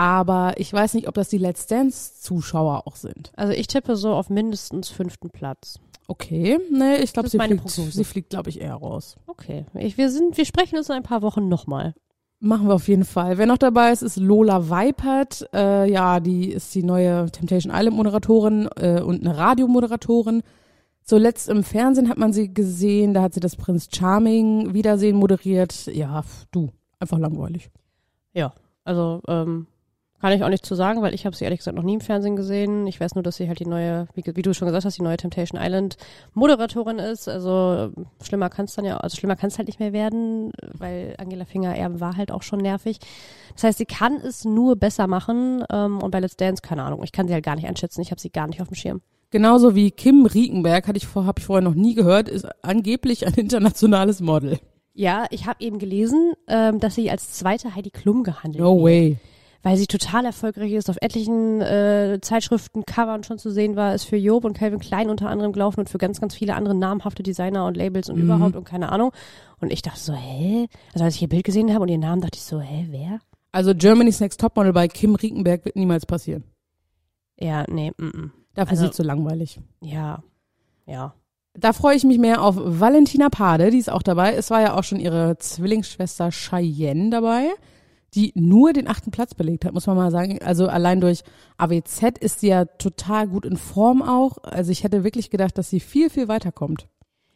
aber 0.00 0.54
ich 0.56 0.72
weiß 0.72 0.94
nicht, 0.94 1.08
ob 1.08 1.14
das 1.14 1.28
die 1.28 1.36
Let's 1.36 1.66
Dance 1.66 2.22
Zuschauer 2.22 2.86
auch 2.86 2.96
sind. 2.96 3.32
Also 3.36 3.52
ich 3.52 3.66
tippe 3.66 3.96
so 3.96 4.14
auf 4.14 4.30
mindestens 4.30 4.88
fünften 4.88 5.28
Platz. 5.28 5.78
Okay, 6.08 6.58
ne, 6.72 7.02
ich 7.02 7.12
glaube, 7.12 7.28
sie 7.28 7.38
fliegt, 7.38 7.68
sie 7.68 8.04
fliegt, 8.04 8.30
glaube 8.30 8.48
ich, 8.48 8.62
eher 8.62 8.76
raus. 8.76 9.16
Okay. 9.26 9.66
Ich, 9.74 9.98
wir 9.98 10.08
sind, 10.10 10.38
wir 10.38 10.46
sprechen 10.46 10.78
uns 10.78 10.88
in 10.88 10.94
ein 10.94 11.02
paar 11.02 11.20
Wochen 11.20 11.50
nochmal. 11.50 11.94
Machen 12.38 12.66
wir 12.68 12.76
auf 12.76 12.88
jeden 12.88 13.04
Fall. 13.04 13.36
Wer 13.36 13.44
noch 13.44 13.58
dabei 13.58 13.92
ist, 13.92 14.00
ist 14.00 14.16
Lola 14.16 14.70
Weipert. 14.70 15.46
Äh, 15.52 15.92
ja, 15.92 16.18
die 16.18 16.50
ist 16.50 16.74
die 16.74 16.82
neue 16.82 17.30
Temptation 17.30 17.70
Island 17.70 17.94
Moderatorin 17.94 18.70
äh, 18.76 19.02
und 19.02 19.20
eine 19.20 19.36
Radiomoderatorin. 19.36 20.42
Zuletzt 21.02 21.50
im 21.50 21.62
Fernsehen 21.62 22.08
hat 22.08 22.16
man 22.16 22.32
sie 22.32 22.54
gesehen, 22.54 23.12
da 23.12 23.20
hat 23.20 23.34
sie 23.34 23.40
das 23.40 23.54
Prinz 23.54 23.88
Charming 23.94 24.72
Wiedersehen 24.72 25.16
moderiert. 25.16 25.86
Ja, 25.88 26.24
du, 26.52 26.70
einfach 26.98 27.18
langweilig. 27.18 27.70
Also 28.90 29.20
ähm, 29.28 29.66
kann 30.20 30.32
ich 30.32 30.44
auch 30.44 30.48
nicht 30.48 30.66
zu 30.66 30.74
sagen, 30.74 31.00
weil 31.02 31.14
ich 31.14 31.24
habe 31.24 31.34
sie 31.34 31.44
ehrlich 31.44 31.60
gesagt 31.60 31.76
noch 31.76 31.82
nie 31.82 31.94
im 31.94 32.00
Fernsehen 32.00 32.36
gesehen. 32.36 32.86
Ich 32.86 33.00
weiß 33.00 33.14
nur, 33.14 33.22
dass 33.22 33.36
sie 33.36 33.48
halt 33.48 33.58
die 33.58 33.66
neue, 33.66 34.06
wie, 34.14 34.22
wie 34.24 34.42
du 34.42 34.52
schon 34.52 34.66
gesagt 34.66 34.84
hast, 34.84 34.98
die 34.98 35.02
neue 35.02 35.16
Temptation 35.16 35.60
Island 35.60 35.96
Moderatorin 36.34 36.98
ist. 36.98 37.28
Also 37.28 37.92
schlimmer 38.22 38.50
kann 38.50 38.66
es 38.66 38.74
dann 38.74 38.84
ja, 38.84 38.98
also 38.98 39.16
schlimmer 39.16 39.36
kann 39.36 39.48
es 39.48 39.58
halt 39.58 39.68
nicht 39.68 39.80
mehr 39.80 39.92
werden, 39.92 40.52
weil 40.72 41.14
Angela 41.18 41.46
Finger 41.46 41.74
Erben 41.74 42.00
war 42.00 42.16
halt 42.16 42.30
auch 42.30 42.42
schon 42.42 42.60
nervig. 42.60 42.98
Das 43.54 43.64
heißt, 43.64 43.78
sie 43.78 43.86
kann 43.86 44.16
es 44.16 44.44
nur 44.44 44.76
besser 44.76 45.06
machen 45.06 45.64
ähm, 45.72 46.02
und 46.02 46.10
bei 46.10 46.20
Let's 46.20 46.36
Dance 46.36 46.62
keine 46.62 46.82
Ahnung. 46.82 47.02
Ich 47.02 47.12
kann 47.12 47.26
sie 47.26 47.32
halt 47.34 47.44
gar 47.44 47.56
nicht 47.56 47.66
einschätzen. 47.66 48.02
Ich 48.02 48.10
habe 48.10 48.20
sie 48.20 48.30
gar 48.30 48.46
nicht 48.46 48.60
auf 48.60 48.68
dem 48.68 48.74
Schirm. 48.74 49.00
Genauso 49.30 49.74
wie 49.76 49.90
Kim 49.90 50.26
Riekenberg, 50.26 50.88
hatte 50.88 50.98
ich 50.98 51.06
vor, 51.06 51.24
habe 51.24 51.38
ich 51.38 51.46
vorher 51.46 51.62
noch 51.62 51.74
nie 51.74 51.94
gehört, 51.94 52.28
ist 52.28 52.46
angeblich 52.62 53.26
ein 53.26 53.34
internationales 53.34 54.20
Model. 54.20 54.58
Ja, 54.92 55.26
ich 55.30 55.46
habe 55.46 55.62
eben 55.64 55.78
gelesen, 55.78 56.32
ähm, 56.48 56.80
dass 56.80 56.96
sie 56.96 57.10
als 57.10 57.32
zweite 57.32 57.74
Heidi 57.74 57.90
Klum 57.90 58.24
gehandelt 58.24 58.62
No 58.62 58.84
wird. 58.84 59.18
Weil 59.62 59.76
sie 59.76 59.86
total 59.86 60.24
erfolgreich 60.24 60.72
ist, 60.72 60.88
auf 60.88 60.96
etlichen 61.00 61.60
äh, 61.60 62.18
Zeitschriften, 62.22 62.84
Covern 62.86 63.24
schon 63.24 63.38
zu 63.38 63.50
sehen 63.50 63.76
war, 63.76 63.94
ist 63.94 64.04
für 64.04 64.16
Job 64.16 64.44
und 64.44 64.54
Calvin 64.56 64.78
Klein 64.80 65.10
unter 65.10 65.28
anderem 65.28 65.52
gelaufen 65.52 65.80
und 65.80 65.88
für 65.90 65.98
ganz, 65.98 66.20
ganz 66.20 66.34
viele 66.34 66.54
andere 66.54 66.74
namhafte 66.74 67.22
Designer 67.22 67.66
und 67.66 67.76
Labels 67.76 68.08
und 68.08 68.16
Mhm. 68.16 68.22
überhaupt 68.22 68.56
und 68.56 68.64
keine 68.64 68.90
Ahnung. 68.90 69.12
Und 69.60 69.72
ich 69.72 69.82
dachte 69.82 70.00
so, 70.00 70.14
hä? 70.14 70.66
Also 70.94 71.04
als 71.04 71.14
ich 71.16 71.22
ihr 71.22 71.28
Bild 71.28 71.44
gesehen 71.44 71.70
habe 71.72 71.82
und 71.82 71.88
ihren 71.88 72.00
Namen, 72.00 72.22
dachte 72.22 72.36
ich 72.38 72.44
so, 72.44 72.60
hä, 72.60 72.86
wer? 72.90 73.18
Also 73.52 73.74
Germany's 73.74 74.20
Next 74.20 74.40
Topmodel 74.40 74.72
bei 74.72 74.88
Kim 74.88 75.14
Riekenberg 75.14 75.64
wird 75.64 75.76
niemals 75.76 76.06
passieren. 76.06 76.44
Ja, 77.38 77.64
nee, 77.68 77.92
mm, 77.98 78.04
mm. 78.04 78.32
Dafür 78.54 78.70
Also- 78.72 78.84
ist 78.86 78.92
sie 78.92 78.96
zu 78.96 79.02
langweilig. 79.02 79.60
ja, 79.80 80.22
ja. 80.86 81.14
Da 81.54 81.72
freue 81.72 81.96
ich 81.96 82.04
mich 82.04 82.18
mehr 82.18 82.42
auf 82.42 82.54
Valentina 82.56 83.28
Pade, 83.28 83.70
die 83.72 83.78
ist 83.78 83.90
auch 83.90 84.02
dabei. 84.04 84.34
Es 84.34 84.50
war 84.50 84.60
ja 84.60 84.78
auch 84.78 84.84
schon 84.84 85.00
ihre 85.00 85.36
Zwillingsschwester 85.38 86.30
Cheyenne 86.30 87.10
dabei, 87.10 87.48
die 88.14 88.32
nur 88.34 88.72
den 88.72 88.88
achten 88.88 89.10
Platz 89.10 89.34
belegt 89.34 89.64
hat, 89.64 89.72
muss 89.72 89.86
man 89.86 89.96
mal 89.96 90.10
sagen. 90.10 90.38
Also 90.42 90.66
allein 90.68 91.00
durch 91.00 91.22
AWZ 91.58 92.18
ist 92.20 92.40
sie 92.40 92.48
ja 92.48 92.64
total 92.64 93.28
gut 93.28 93.44
in 93.44 93.56
Form 93.56 94.02
auch. 94.02 94.38
Also 94.42 94.72
ich 94.72 94.84
hätte 94.84 95.04
wirklich 95.04 95.30
gedacht, 95.30 95.56
dass 95.58 95.70
sie 95.70 95.80
viel, 95.80 96.10
viel 96.10 96.28
weiterkommt. 96.28 96.88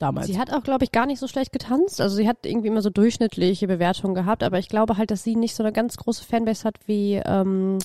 Damals. 0.04 0.26
Sie 0.26 0.38
hat 0.38 0.52
auch, 0.52 0.62
glaube 0.62 0.84
ich, 0.84 0.92
gar 0.92 1.06
nicht 1.06 1.18
so 1.18 1.26
schlecht 1.26 1.50
getanzt. 1.50 1.98
Also 1.98 2.14
sie 2.16 2.28
hat 2.28 2.44
irgendwie 2.44 2.68
immer 2.68 2.82
so 2.82 2.90
durchschnittliche 2.90 3.66
Bewertungen 3.66 4.14
gehabt, 4.14 4.42
aber 4.42 4.58
ich 4.58 4.68
glaube 4.68 4.98
halt, 4.98 5.10
dass 5.10 5.22
sie 5.22 5.34
nicht 5.34 5.54
so 5.54 5.62
eine 5.62 5.72
ganz 5.72 5.96
große 5.96 6.22
Fanbase 6.22 6.64
hat 6.64 6.76
wie 6.84 7.22
ähm, 7.24 7.78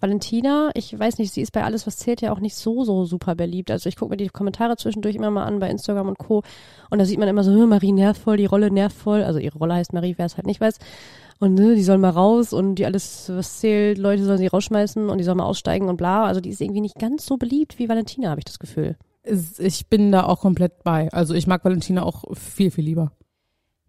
Valentina. 0.00 0.70
Ich 0.72 0.98
weiß 0.98 1.18
nicht, 1.18 1.34
sie 1.34 1.42
ist 1.42 1.52
bei 1.52 1.64
Alles, 1.64 1.86
was 1.86 1.98
zählt 1.98 2.22
ja 2.22 2.32
auch 2.32 2.40
nicht 2.40 2.56
so, 2.56 2.84
so 2.84 3.04
super 3.04 3.34
beliebt. 3.34 3.70
Also 3.70 3.90
ich 3.90 3.96
gucke 3.96 4.12
mir 4.12 4.16
die 4.16 4.28
Kommentare 4.28 4.78
zwischendurch 4.78 5.16
immer 5.16 5.30
mal 5.30 5.44
an 5.44 5.58
bei 5.58 5.68
Instagram 5.68 6.08
und 6.08 6.18
Co. 6.18 6.42
Und 6.88 6.98
da 6.98 7.04
sieht 7.04 7.18
man 7.18 7.28
immer 7.28 7.44
so, 7.44 7.50
"Hm, 7.50 7.68
Marie 7.68 7.92
nervt 7.92 8.22
voll, 8.22 8.38
die 8.38 8.46
Rolle 8.46 8.70
nervt 8.70 8.96
voll. 8.96 9.22
Also 9.22 9.38
ihre 9.38 9.58
Rolle 9.58 9.74
heißt 9.74 9.92
Marie, 9.92 10.14
wer 10.16 10.24
es 10.24 10.38
halt 10.38 10.46
nicht 10.46 10.62
weiß. 10.62 10.78
Und 11.40 11.52
ne, 11.56 11.74
die 11.74 11.82
soll 11.82 11.98
mal 11.98 12.08
raus 12.08 12.54
und 12.54 12.76
die 12.76 12.86
alles, 12.86 13.30
was 13.34 13.58
zählt, 13.60 13.98
Leute 13.98 14.24
sollen 14.24 14.38
sie 14.38 14.46
rausschmeißen 14.46 15.10
und 15.10 15.18
die 15.18 15.24
soll 15.24 15.34
mal 15.34 15.44
aussteigen 15.44 15.90
und 15.90 15.98
bla. 15.98 16.24
Also 16.24 16.40
die 16.40 16.48
ist 16.48 16.62
irgendwie 16.62 16.80
nicht 16.80 16.98
ganz 16.98 17.26
so 17.26 17.36
beliebt 17.36 17.78
wie 17.78 17.90
Valentina, 17.90 18.30
habe 18.30 18.40
ich 18.40 18.46
das 18.46 18.58
Gefühl. 18.58 18.96
Ich 19.26 19.88
bin 19.88 20.12
da 20.12 20.24
auch 20.24 20.40
komplett 20.40 20.84
bei. 20.84 21.12
Also 21.12 21.34
ich 21.34 21.46
mag 21.46 21.64
Valentina 21.64 22.02
auch 22.02 22.24
viel, 22.34 22.70
viel 22.70 22.84
lieber. 22.84 23.12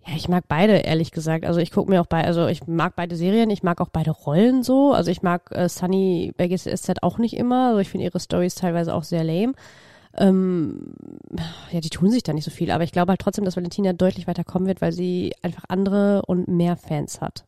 Ja, 0.06 0.16
ich 0.16 0.30
mag 0.30 0.46
beide, 0.48 0.78
ehrlich 0.78 1.12
gesagt. 1.12 1.46
Also 1.46 1.60
ich 1.60 1.72
gucke 1.72 1.90
mir 1.90 2.02
auch 2.02 2.08
bei, 2.08 2.24
also 2.24 2.48
ich 2.48 2.66
mag 2.66 2.96
beide 2.96 3.16
Serien, 3.16 3.50
ich 3.50 3.62
mag 3.62 3.82
auch 3.82 3.90
beide 3.90 4.12
Rollen 4.12 4.64
so. 4.64 4.94
Also 4.94 5.12
ich 5.12 5.22
mag 5.22 5.52
äh, 5.52 5.68
Sunny 5.68 6.34
bei 6.38 6.48
GCSZ 6.48 7.04
auch 7.04 7.18
nicht 7.18 7.36
immer. 7.36 7.70
Also 7.70 7.80
ich 7.80 7.90
finde 7.90 8.06
ihre 8.06 8.20
Stories 8.20 8.56
teilweise 8.56 8.94
auch 8.94 9.04
sehr 9.04 9.24
lame. 9.24 9.54
Ähm, 10.16 10.94
ja, 11.72 11.82
die 11.82 11.90
tun 11.90 12.10
sich 12.10 12.24
da 12.24 12.34
nicht 12.34 12.46
so 12.46 12.52
viel, 12.52 12.72
aber 12.72 12.84
ich 12.84 12.92
glaube 12.92 13.12
halt 13.12 13.22
trotzdem, 13.22 13.46
dass 13.46 13.56
Valentina 13.56 13.94
deutlich 13.94 14.28
weiter 14.28 14.44
kommen 14.44 14.66
wird, 14.66 14.82
weil 14.82 14.92
sie 14.92 15.34
einfach 15.44 15.66
andere 15.68 16.24
und 16.26 16.48
mehr 16.48 16.76
Fans 16.76 17.22
hat. 17.22 17.46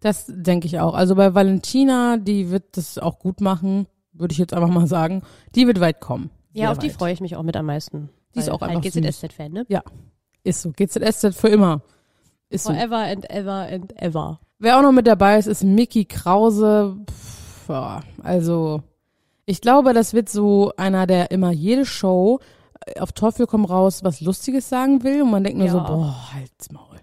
Das 0.00 0.26
denke 0.28 0.66
ich 0.66 0.78
auch. 0.78 0.94
Also 0.94 1.14
bei 1.14 1.34
Valentina, 1.34 2.18
die 2.18 2.50
wird 2.50 2.76
das 2.76 2.98
auch 2.98 3.18
gut 3.18 3.40
machen, 3.40 3.86
würde 4.12 4.32
ich 4.32 4.38
jetzt 4.38 4.52
einfach 4.52 4.68
mal 4.68 4.86
sagen. 4.86 5.22
Die 5.54 5.66
wird 5.66 5.80
weit 5.80 6.00
kommen. 6.00 6.30
Ja, 6.54 6.70
auf 6.70 6.78
die 6.78 6.88
weit. 6.88 6.94
freue 6.96 7.12
ich 7.12 7.20
mich 7.20 7.36
auch 7.36 7.42
mit 7.42 7.56
am 7.56 7.66
meisten. 7.66 8.10
Die 8.34 8.38
ist 8.40 8.48
auch 8.50 8.60
halt 8.60 8.70
einfach 8.76 8.90
süß. 8.90 9.02
GZSZ-Fan, 9.02 9.52
ne? 9.52 9.66
Ist 10.42 10.62
so. 10.62 10.72
GZSZ 10.72 11.34
für 11.34 11.48
immer. 11.48 11.82
Ist 12.48 12.64
so. 12.64 12.72
Forever 12.72 12.98
and 12.98 13.28
ever 13.30 13.68
and 13.70 14.00
ever. 14.00 14.40
Wer 14.58 14.78
auch 14.78 14.82
noch 14.82 14.92
mit 14.92 15.06
dabei 15.06 15.38
ist, 15.38 15.46
ist 15.46 15.64
Mickey 15.64 16.04
Krause. 16.04 16.96
Pff, 17.10 17.68
ja, 17.68 18.00
also, 18.22 18.82
ich 19.46 19.60
glaube, 19.60 19.92
das 19.94 20.14
wird 20.14 20.28
so 20.28 20.72
einer, 20.76 21.06
der 21.06 21.30
immer 21.30 21.50
jede 21.50 21.84
Show 21.86 22.40
äh, 22.86 23.00
auf 23.00 23.12
Teufel 23.12 23.46
komm 23.46 23.64
raus 23.64 24.04
was 24.04 24.20
Lustiges 24.20 24.68
sagen 24.68 25.02
will 25.02 25.22
und 25.22 25.30
man 25.30 25.42
denkt 25.44 25.58
nur 25.58 25.68
so, 25.68 25.78
Ja. 25.78 25.84
boah, 25.84 26.32
halt's 26.34 26.70
Maul. 26.70 26.93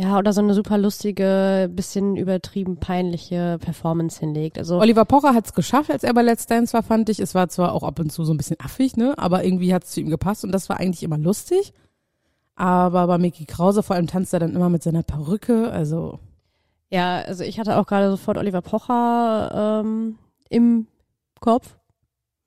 Ja, 0.00 0.16
oder 0.16 0.32
so 0.32 0.40
eine 0.40 0.54
super 0.54 0.78
lustige, 0.78 1.68
bisschen 1.74 2.16
übertrieben 2.16 2.76
peinliche 2.76 3.58
Performance 3.60 4.20
hinlegt. 4.20 4.56
Also 4.56 4.78
Oliver 4.78 5.04
Pocher 5.04 5.34
hat's 5.34 5.54
geschafft, 5.54 5.90
als 5.90 6.04
er 6.04 6.14
bei 6.14 6.22
Let's 6.22 6.46
Dance 6.46 6.72
war, 6.72 6.84
fand 6.84 7.08
ich. 7.08 7.18
Es 7.18 7.34
war 7.34 7.48
zwar 7.48 7.72
auch 7.72 7.82
ab 7.82 7.98
und 7.98 8.12
zu 8.12 8.22
so 8.22 8.32
ein 8.32 8.36
bisschen 8.36 8.60
affig, 8.60 8.96
ne, 8.96 9.14
aber 9.18 9.42
irgendwie 9.42 9.74
hat's 9.74 9.90
zu 9.90 10.00
ihm 10.00 10.08
gepasst 10.08 10.44
und 10.44 10.52
das 10.52 10.68
war 10.68 10.78
eigentlich 10.78 11.02
immer 11.02 11.18
lustig. 11.18 11.72
Aber 12.54 13.08
bei 13.08 13.18
Mickey 13.18 13.44
Krause 13.44 13.82
vor 13.82 13.96
allem 13.96 14.06
tanzt 14.06 14.32
er 14.32 14.38
dann 14.38 14.54
immer 14.54 14.68
mit 14.68 14.84
seiner 14.84 15.02
Perücke, 15.02 15.68
also 15.72 16.20
Ja, 16.90 17.18
also 17.22 17.42
ich 17.42 17.58
hatte 17.58 17.76
auch 17.76 17.86
gerade 17.86 18.08
sofort 18.08 18.38
Oliver 18.38 18.62
Pocher 18.62 19.80
ähm, 19.84 20.16
im 20.48 20.86
Kopf. 21.40 21.76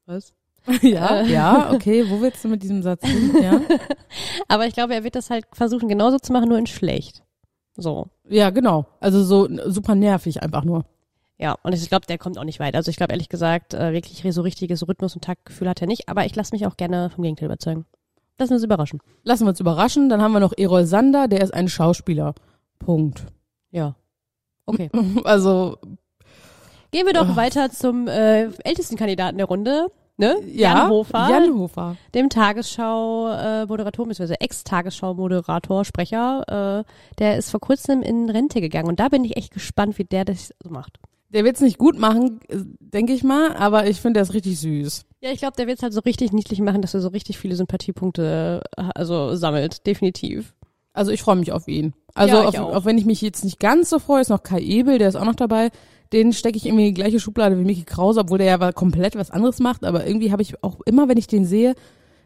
Was? 0.05 0.33
ja, 0.81 1.19
Äh. 1.19 1.27
ja, 1.29 1.71
okay, 1.73 2.05
wo 2.09 2.21
willst 2.21 2.45
du 2.45 2.47
mit 2.47 2.63
diesem 2.63 2.81
Satz 2.81 3.05
hin? 3.05 3.35
Ja, 3.43 3.59
Aber 4.47 4.67
ich 4.67 4.73
glaube, 4.73 4.93
er 4.93 5.03
wird 5.03 5.15
das 5.15 5.29
halt 5.29 5.45
versuchen, 5.51 5.89
genauso 5.89 6.17
zu 6.17 6.31
machen, 6.31 6.47
nur 6.47 6.57
in 6.57 6.67
schlecht. 6.67 7.23
So. 7.75 8.07
ja 8.27 8.49
genau. 8.49 8.85
Also 8.99 9.23
so 9.23 9.47
super 9.69 9.95
nervig 9.95 10.43
einfach 10.43 10.63
nur. 10.63 10.85
Ja, 11.37 11.55
und 11.63 11.73
ich 11.73 11.89
glaube, 11.89 12.05
der 12.05 12.17
kommt 12.19 12.37
auch 12.37 12.43
nicht 12.43 12.59
weit. 12.59 12.75
Also 12.75 12.89
ich 12.91 12.97
glaube, 12.97 13.13
ehrlich 13.13 13.29
gesagt, 13.29 13.73
äh, 13.73 13.93
wirklich 13.93 14.21
so 14.33 14.41
richtiges 14.41 14.87
Rhythmus- 14.87 15.15
und 15.15 15.23
Taktgefühl 15.23 15.67
hat 15.69 15.81
er 15.81 15.87
nicht. 15.87 16.07
Aber 16.07 16.25
ich 16.25 16.35
lasse 16.35 16.53
mich 16.53 16.67
auch 16.67 16.77
gerne 16.77 17.09
vom 17.09 17.23
Gegenteil 17.23 17.47
überzeugen. 17.47 17.85
Lassen 18.37 18.51
wir 18.51 18.55
uns 18.55 18.63
überraschen. 18.63 18.99
Lassen 19.23 19.45
wir 19.45 19.49
uns 19.49 19.59
überraschen. 19.59 20.09
Dann 20.09 20.21
haben 20.21 20.33
wir 20.33 20.39
noch 20.39 20.53
Erol 20.55 20.85
Sander, 20.85 21.27
der 21.27 21.41
ist 21.41 21.53
ein 21.53 21.67
Schauspieler. 21.67 22.35
Punkt. 22.77 23.25
Ja. 23.71 23.95
Okay. 24.65 24.89
Also, 25.23 25.77
Gehen 26.91 27.05
wir 27.05 27.13
doch 27.13 27.29
Oh. 27.29 27.35
weiter 27.37 27.71
zum 27.71 28.07
äh, 28.07 28.43
ältesten 28.65 28.97
Kandidaten 28.97 29.37
der 29.37 29.45
Runde. 29.47 29.87
Ne? 30.21 30.35
ja. 30.53 30.77
Jan 30.77 30.89
Hofer. 30.89 31.29
Jan 31.29 31.53
Hofer. 31.57 31.97
dem 32.13 32.29
Tagesschau-Moderator, 32.29 34.05
beziehungsweise 34.05 34.39
Ex-Tagesschau-Moderator, 34.39 35.83
Sprecher, 35.83 36.83
äh, 36.85 36.91
der 37.19 37.37
ist 37.37 37.49
vor 37.49 37.59
kurzem 37.59 38.01
in 38.03 38.29
Rente 38.29 38.61
gegangen. 38.61 38.87
Und 38.87 38.99
da 38.99 39.09
bin 39.09 39.23
ich 39.23 39.35
echt 39.35 39.51
gespannt, 39.51 39.97
wie 39.97 40.03
der 40.03 40.23
das 40.25 40.53
so 40.63 40.69
macht. 40.69 40.99
Der 41.29 41.43
wird's 41.45 41.61
nicht 41.61 41.77
gut 41.77 41.97
machen, 41.97 42.39
denke 42.79 43.13
ich 43.13 43.23
mal, 43.23 43.55
aber 43.55 43.87
ich 43.87 44.01
finde, 44.01 44.15
der 44.19 44.23
ist 44.23 44.33
richtig 44.33 44.59
süß. 44.59 45.05
Ja, 45.21 45.31
ich 45.31 45.39
glaube, 45.39 45.55
der 45.57 45.65
wird 45.65 45.77
es 45.77 45.83
halt 45.83 45.93
so 45.93 46.01
richtig 46.01 46.33
niedlich 46.33 46.59
machen, 46.59 46.81
dass 46.81 46.93
er 46.93 46.99
so 46.99 47.07
richtig 47.07 47.37
viele 47.37 47.55
Sympathiepunkte 47.55 48.61
äh, 48.77 48.83
also 48.93 49.35
sammelt, 49.35 49.87
definitiv. 49.87 50.53
Also 50.93 51.11
ich 51.11 51.21
freue 51.21 51.37
mich 51.37 51.51
auf 51.53 51.67
ihn. 51.69 51.93
Also 52.13 52.35
Ja, 52.35 52.49
ich 52.49 52.59
auf, 52.59 52.67
auch. 52.67 52.75
auch 52.75 52.85
wenn 52.85 52.97
ich 52.97 53.05
mich 53.05 53.21
jetzt 53.21 53.45
nicht 53.45 53.59
ganz 53.59 53.89
so 53.89 53.97
freue, 53.99 54.21
ist 54.21 54.29
noch 54.29 54.43
Kai 54.43 54.59
Ebel, 54.59 54.97
der 54.97 55.07
ist 55.07 55.15
auch 55.15 55.25
noch 55.25 55.35
dabei. 55.35 55.71
Den 56.13 56.33
stecke 56.33 56.57
ich 56.57 56.65
irgendwie 56.65 56.87
in 56.87 56.93
die 56.93 57.01
gleiche 57.01 57.19
Schublade 57.19 57.57
wie 57.57 57.63
Mickey 57.63 57.83
Krause, 57.83 58.21
obwohl 58.21 58.37
der 58.37 58.47
ja 58.47 58.71
komplett 58.71 59.15
was 59.15 59.31
anderes 59.31 59.59
macht. 59.59 59.85
Aber 59.85 60.05
irgendwie 60.05 60.31
habe 60.31 60.41
ich 60.41 60.63
auch 60.63 60.81
immer, 60.81 61.07
wenn 61.07 61.17
ich 61.17 61.27
den 61.27 61.45
sehe, 61.45 61.75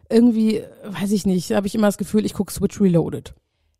irgendwie, 0.09 0.63
weiß 0.85 1.11
ich 1.11 1.25
nicht, 1.25 1.51
habe 1.51 1.67
ich 1.67 1.75
immer 1.75 1.87
das 1.87 1.97
Gefühl, 1.97 2.25
ich 2.25 2.33
gucke 2.33 2.51
Switch 2.51 2.79
Reloaded. 2.79 3.33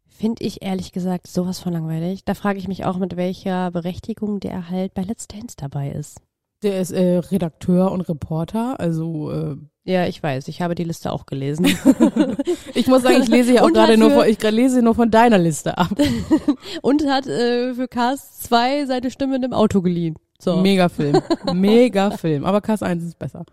Finde 0.08 0.44
ich 0.44 0.62
ehrlich 0.62 0.92
gesagt 0.92 1.28
sowas 1.28 1.60
von 1.60 1.74
langweilig. 1.74 2.24
Da 2.24 2.36
frage 2.36 2.58
ich 2.60 2.68
mich 2.68 2.86
auch, 2.86 2.98
mit 2.98 3.18
welcher 3.18 3.72
Berechtigung 3.72 4.40
der 4.40 4.70
halt 4.70 4.94
bei 4.94 5.02
Let's 5.02 5.28
Dance 5.28 5.56
dabei 5.58 5.92
ist. 5.92 6.22
Der 6.64 6.80
ist 6.80 6.92
äh, 6.92 7.18
Redakteur 7.18 7.92
und 7.92 8.02
Reporter, 8.02 8.80
also 8.80 9.32
äh, 9.32 9.58
Ja, 9.88 10.08
ich 10.08 10.22
weiß. 10.22 10.48
Ich 10.48 10.63
habe 10.63 10.74
die 10.74 10.84
Liste 10.84 11.12
auch 11.12 11.27
gelesen. 11.27 11.65
ich 12.74 12.88
muss 12.88 13.04
sagen, 13.04 13.22
ich 13.22 13.30
lese 13.30 13.54
ja 13.54 13.62
auch 13.62 13.72
gerade 13.72 13.98
nur 13.98 14.10
von, 14.10 14.27
ich 14.27 14.42
lese 14.42 14.82
nur 14.82 14.96
von 14.96 15.12
deiner 15.12 15.38
Liste 15.38 15.77
ab. 15.77 15.92
Und 16.82 17.06
hat 17.08 17.27
äh, 17.27 17.75
für 17.75 17.88
Cast 17.88 18.44
2 18.46 18.88
seine 18.88 19.12
Stimme 19.12 19.36
in 19.36 19.44
einem 19.44 19.54
Auto 19.54 19.84
geliehen. 19.84 20.15
So. 20.39 20.58
Mega 20.58 20.89
Film, 20.89 21.22
mega 21.54 22.12
Film. 22.12 22.46
Aber 22.46 22.62
Cast 22.62 22.82
1 22.82 23.04
ist 23.04 23.20
besser. 23.20 23.46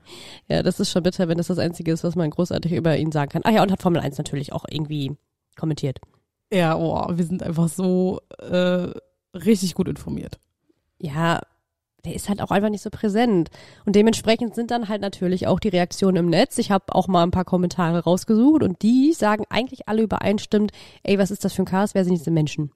Ja, 0.49 0.62
das 0.62 0.81
ist 0.81 0.91
schon 0.91 1.03
bitter, 1.03 1.29
wenn 1.29 1.37
das 1.37 1.49
das 1.49 1.59
Einzige 1.59 1.93
ist, 1.93 2.03
was 2.03 2.17
man 2.17 2.31
großartig 2.31 2.73
über 2.73 2.97
ihn 2.97 3.12
sagen 3.12 3.31
kann. 3.31 3.43
Ach 3.45 3.53
ja, 3.53 3.62
und 3.62 3.71
hat 3.71 3.83
Formel 3.83 4.01
1 4.01 4.17
natürlich 4.17 4.55
auch 4.55 4.65
irgendwie 4.71 5.12
kommentiert. 5.57 6.01
Ja, 6.51 6.77
oh, 6.77 7.07
wir 7.11 7.25
sind 7.27 7.43
einfach 7.43 7.69
so 7.69 8.21
äh, 8.39 8.89
richtig 9.35 9.75
gut 9.75 9.89
informiert. 9.89 10.39
Ja, 10.99 11.41
der 12.05 12.15
ist 12.15 12.29
halt 12.29 12.41
auch 12.41 12.51
einfach 12.51 12.69
nicht 12.69 12.83
so 12.83 12.91
präsent. 12.91 13.51
Und 13.85 13.95
dementsprechend 13.95 14.55
sind 14.55 14.71
dann 14.71 14.89
halt 14.89 15.01
natürlich 15.01 15.47
auch 15.47 15.61
die 15.61 15.69
Reaktionen 15.69 16.17
im 16.17 16.31
Netz. 16.31 16.59
Ich 16.59 16.71
habe 16.71 16.95
auch 16.95 17.09
mal 17.09 17.23
ein 17.23 17.31
paar 17.31 17.45
Kommentare 17.45 18.05
rausgesucht 18.05 18.63
und 18.63 18.83
die 18.83 19.13
sagen 19.13 19.45
eigentlich 19.51 19.89
alle 19.89 20.03
übereinstimmend, 20.03 20.73
ey, 21.05 21.19
was 21.19 21.31
ist 21.31 21.45
das 21.45 21.53
für 21.53 21.63
ein 21.63 21.67
Chaos, 21.67 21.95
wer 21.95 22.05
sind 22.05 22.19
diese 22.19 22.31
Menschen? 22.31 22.73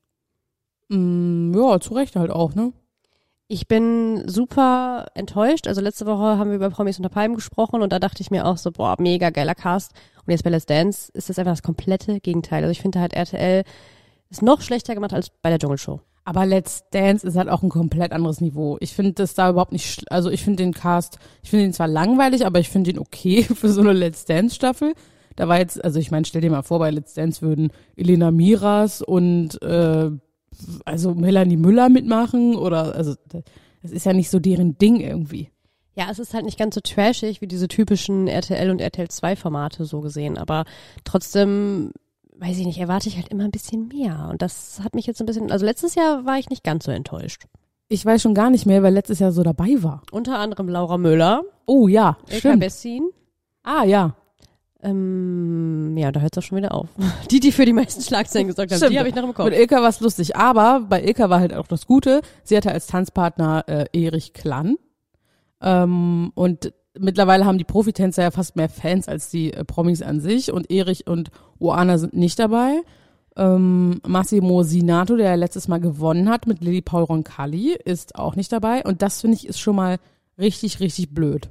Mm, 0.89 1.53
ja, 1.55 1.81
zu 1.81 1.95
Recht 1.95 2.15
halt 2.17 2.31
auch, 2.31 2.55
ne? 2.55 2.73
Ich 3.49 3.69
bin 3.69 4.29
super 4.29 5.07
enttäuscht. 5.15 5.69
Also 5.69 5.81
letzte 5.81 6.07
Woche 6.07 6.37
haben 6.39 6.51
wir 6.51 6.57
über 6.57 6.71
Promis 6.71 6.99
unter 6.99 7.09
Palmen 7.09 7.37
gesprochen 7.37 7.81
und 7.81 7.93
da 7.93 8.01
dachte 8.01 8.21
ich 8.21 8.33
mir 8.33 8.45
auch 8.45 8.59
so, 8.59 8.73
boah, 8.73 8.97
mega 8.99 9.31
geiler 9.31 9.55
Cast. 9.55 9.93
Und 10.25 10.33
jetzt 10.33 10.43
bei 10.43 10.51
Let's 10.51 10.67
Dance 10.67 11.13
ist 11.13 11.29
das 11.29 11.39
einfach 11.39 11.53
das 11.53 11.63
komplette 11.63 12.19
Gegenteil. 12.21 12.65
Also 12.65 12.73
ich 12.73 12.81
finde 12.81 13.01
halt 13.01 13.13
RTL 13.13 13.63
ist 14.31 14.43
noch 14.43 14.61
schlechter 14.61 14.95
gemacht 14.95 15.13
als 15.13 15.31
bei 15.31 15.51
der 15.51 15.61
Dschungelshow. 15.61 16.01
Aber 16.27 16.45
Let's 16.45 16.83
Dance 16.91 17.25
ist 17.25 17.37
halt 17.37 17.49
auch 17.49 17.63
ein 17.63 17.69
komplett 17.69 18.11
anderes 18.11 18.41
Niveau. 18.41 18.79
Ich 18.81 18.93
finde 18.95 19.13
das 19.13 19.35
da 19.35 19.49
überhaupt 19.49 19.71
nicht, 19.71 20.11
also 20.11 20.29
ich 20.29 20.43
finde 20.43 20.65
den 20.65 20.75
Cast, 20.75 21.21
ich 21.45 21.51
finde 21.51 21.67
ihn 21.67 21.73
zwar 21.73 21.87
langweilig, 21.87 22.45
aber 22.45 22.59
ich 22.59 22.69
finde 22.69 22.91
ihn 22.91 22.99
okay 22.99 23.43
für 23.55 23.69
so 23.69 23.81
eine 23.81 23.93
Let's 23.93 24.25
Dance 24.25 24.57
Staffel. 24.57 24.95
Da 25.37 25.47
war 25.47 25.59
jetzt, 25.59 25.83
also 25.85 26.01
ich 26.01 26.11
meine, 26.11 26.25
stell 26.25 26.41
dir 26.41 26.51
mal 26.51 26.63
vor, 26.63 26.81
bei 26.81 26.91
Let's 26.91 27.15
Dance 27.15 27.43
würden 27.43 27.71
Elena 27.97 28.33
Miras 28.33 29.03
und 29.03 29.63
äh, 29.63 30.11
also 30.85 31.15
Melanie 31.15 31.57
Müller 31.57 31.89
mitmachen 31.91 32.57
oder 32.57 32.97
also 32.97 33.15
das 33.83 33.93
ist 33.93 34.05
ja 34.05 34.13
nicht 34.13 34.29
so 34.29 34.41
deren 34.41 34.77
Ding 34.79 34.99
irgendwie. 34.99 35.51
Ja, 35.95 36.09
es 36.11 36.19
ist 36.19 36.35
halt 36.35 36.45
nicht 36.45 36.59
ganz 36.59 36.75
so 36.75 36.81
trashig 36.81 37.41
wie 37.41 37.47
diese 37.47 37.69
typischen 37.69 38.27
RTL 38.27 38.71
und 38.71 38.81
RTL 38.81 39.09
2 39.09 39.37
Formate 39.37 39.85
so 39.85 40.01
gesehen, 40.01 40.39
aber 40.39 40.65
trotzdem, 41.05 41.93
weiß 42.39 42.59
ich 42.59 42.67
nicht, 42.67 42.79
erwarte 42.79 43.09
ich 43.09 43.17
halt 43.17 43.29
immer 43.29 43.45
ein 43.45 43.51
bisschen 43.51 43.89
mehr. 43.89 44.29
Und 44.31 44.43
das 44.43 44.81
hat 44.83 44.95
mich 44.95 45.07
jetzt 45.07 45.21
ein 45.21 45.27
bisschen, 45.27 45.51
also 45.51 45.65
letztes 45.65 45.95
Jahr 45.95 46.25
war 46.25 46.39
ich 46.39 46.51
nicht 46.51 46.65
ganz 46.65 46.85
so 46.85 46.91
enttäuscht. 46.91 47.45
Ich 47.89 48.05
weiß 48.05 48.21
schon 48.23 48.35
gar 48.35 48.51
nicht 48.51 48.67
mehr, 48.67 48.83
weil 48.83 48.95
letztes 48.95 49.21
Jahr 49.21 49.33
so 49.33 49.43
dabei 49.43 49.77
war. 49.83 50.03
Unter 50.11 50.39
anderem 50.39 50.69
Laura 50.69 50.99
Müller, 50.99 51.43
Oh 51.67 51.89
ja, 51.89 52.17
Ilka 52.27 52.39
stimmt. 52.39 52.61
Bessin, 52.61 53.11
Ah 53.63 53.85
ja, 53.85 54.15
ähm, 54.83 55.97
ja, 55.97 56.13
da 56.13 56.21
hört 56.21 56.37
es 56.37 56.43
auch 56.43 56.47
schon 56.47 56.59
wieder 56.59 56.73
auf. 56.73 56.89
Die, 57.31 57.41
die 57.41 57.51
für 57.51 57.65
die 57.65 57.73
meisten 57.73 58.03
Schlagzeilen 58.03 58.47
gesorgt 58.47 58.73
haben, 58.73 58.91
die 58.91 58.99
habe 58.99 59.09
ich 59.09 59.15
noch 59.15 59.25
im 59.25 59.35
Kopf. 59.35 59.47
Mit 59.47 59.59
Ilka 59.59 59.81
war 59.83 59.89
es 59.89 60.01
lustig, 60.01 60.37
aber 60.37 60.81
bei 60.81 61.03
Ilka 61.03 61.29
war 61.31 61.41
halt 61.41 61.55
auch 61.55 61.67
das 61.67 61.87
Gute. 61.87 62.21
Sie 62.45 62.57
hatte 62.57 62.71
als 62.71 62.87
Tanzpartner 62.87 63.65
äh, 63.67 63.87
Erich 63.93 64.33
Klann. 64.33 64.77
Ähm, 65.61 66.31
und 66.35 66.73
mittlerweile 66.99 67.45
haben 67.45 67.59
die 67.59 67.65
Profitänzer 67.65 68.23
ja 68.23 68.31
fast 68.31 68.57
mehr 68.57 68.69
Fans 68.69 69.09
als 69.09 69.31
die 69.31 69.53
äh, 69.53 69.65
Promis 69.65 70.03
an 70.03 70.21
sich. 70.21 70.53
Und 70.53 70.71
Erich 70.71 71.07
und 71.07 71.31
Oana 71.59 71.99
sind 71.99 72.15
nicht 72.15 72.39
dabei. 72.39 72.83
Ähm, 73.37 74.01
Massimo 74.07 74.63
Sinato, 74.63 75.17
der 75.17 75.37
letztes 75.37 75.69
Mal 75.69 75.81
gewonnen 75.81 76.29
hat 76.29 76.47
mit 76.47 76.63
Lili 76.63 76.81
Paul 76.81 77.05
Roncalli, 77.05 77.75
ist 77.85 78.17
auch 78.17 78.35
nicht 78.35 78.51
dabei. 78.53 78.83
Und 78.85 79.03
das 79.03 79.21
finde 79.21 79.37
ich 79.37 79.47
ist 79.47 79.61
schon 79.61 79.77
mal 79.77 79.99
richtig, 80.39 80.81
richtig 80.81 81.13
blöd. 81.15 81.51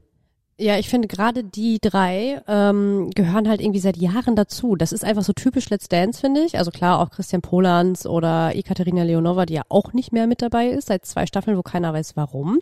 Ja, 0.57 0.77
ich 0.79 0.87
finde 0.87 1.09
gerade 1.09 1.43
die 1.43 1.79
drei 1.81 2.41
ähm, 2.47 3.09
gehören 3.13 3.49
halt 3.49 3.59
irgendwie 3.59 3.81
seit 3.81 3.97
Jahren 3.97 4.37
dazu. 4.37 4.77
Das 4.77 4.93
ist 4.93 5.03
einfach 5.03 5.23
so 5.23 5.33
typisch 5.33 5.69
Let's 5.69 5.89
Dance, 5.89 6.21
finde 6.21 6.43
ich. 6.43 6.57
Also 6.57 6.71
klar, 6.71 6.99
auch 7.01 7.09
Christian 7.11 7.41
Polans 7.41 8.05
oder 8.05 8.55
Ekaterina 8.55 9.03
Leonova, 9.03 9.45
die 9.45 9.55
ja 9.55 9.63
auch 9.67 9.91
nicht 9.91 10.13
mehr 10.13 10.27
mit 10.27 10.41
dabei 10.41 10.67
ist, 10.67 10.87
seit 10.87 11.05
zwei 11.05 11.25
Staffeln, 11.25 11.57
wo 11.57 11.61
keiner 11.61 11.91
weiß 11.91 12.15
warum. 12.15 12.61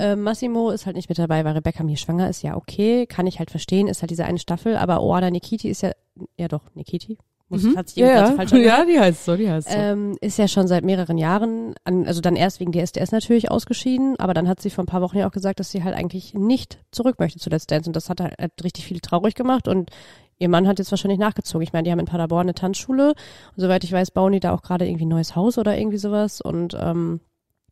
Ähm, 0.00 0.22
Massimo 0.22 0.70
ist 0.70 0.86
halt 0.86 0.96
nicht 0.96 1.10
mit 1.10 1.18
dabei, 1.18 1.44
weil 1.44 1.52
Rebecca 1.52 1.82
mir 1.84 1.98
schwanger 1.98 2.30
ist. 2.30 2.42
Ja, 2.42 2.56
okay, 2.56 3.04
kann 3.04 3.26
ich 3.26 3.38
halt 3.38 3.50
verstehen, 3.50 3.86
ist 3.86 4.00
halt 4.00 4.10
diese 4.10 4.24
eine 4.24 4.38
Staffel. 4.38 4.78
Aber 4.78 5.02
Oana 5.02 5.30
Nikiti 5.30 5.68
ist 5.68 5.82
ja, 5.82 5.92
ja 6.38 6.48
doch, 6.48 6.74
Nikiti. 6.74 7.18
Muss, 7.50 7.76
hat 7.76 7.88
sich 7.88 7.96
Mhm. 7.96 8.02
Ja, 8.04 8.08
irgendwie 8.14 8.30
ja. 8.30 8.36
falsch 8.36 8.52
angehört. 8.52 8.78
ja, 8.78 8.84
die 8.86 9.00
heißt 9.00 9.24
so, 9.24 9.36
die 9.36 9.50
heißt 9.50 9.68
so. 9.70 9.76
Ähm, 9.76 10.16
ist 10.20 10.38
ja 10.38 10.48
schon 10.48 10.68
seit 10.68 10.84
mehreren 10.84 11.18
Jahren, 11.18 11.74
an, 11.84 12.06
also 12.06 12.20
dann 12.20 12.36
erst 12.36 12.60
wegen 12.60 12.72
DSDS 12.72 13.12
natürlich 13.12 13.50
ausgeschieden, 13.50 14.14
aber 14.18 14.34
dann 14.34 14.48
hat 14.48 14.60
sie 14.60 14.70
vor 14.70 14.84
ein 14.84 14.86
paar 14.86 15.02
Wochen 15.02 15.18
ja 15.18 15.26
auch 15.28 15.32
gesagt, 15.32 15.60
dass 15.60 15.70
sie 15.70 15.82
halt 15.84 15.94
eigentlich 15.94 16.32
nicht 16.32 16.78
zurück 16.92 17.18
möchte 17.18 17.38
zu 17.38 17.50
Let's 17.50 17.66
Dance 17.66 17.88
und 17.90 17.96
das 17.96 18.08
hat 18.08 18.20
halt 18.20 18.40
hat 18.40 18.52
richtig 18.64 18.86
viele 18.86 19.00
traurig 19.00 19.34
gemacht 19.34 19.68
und 19.68 19.90
ihr 20.38 20.48
Mann 20.48 20.66
hat 20.66 20.78
jetzt 20.78 20.90
wahrscheinlich 20.92 21.18
nachgezogen. 21.18 21.62
Ich 21.62 21.72
meine, 21.72 21.82
die 21.82 21.90
haben 21.90 21.98
in 21.98 22.06
Paderborn 22.06 22.46
eine 22.46 22.54
Tanzschule 22.54 23.08
und 23.10 23.60
soweit 23.60 23.84
ich 23.84 23.92
weiß, 23.92 24.12
bauen 24.12 24.32
die 24.32 24.40
da 24.40 24.54
auch 24.54 24.62
gerade 24.62 24.86
irgendwie 24.86 25.04
ein 25.04 25.08
neues 25.08 25.34
Haus 25.36 25.58
oder 25.58 25.76
irgendwie 25.76 25.98
sowas 25.98 26.40
und 26.40 26.74
ähm, 26.80 27.20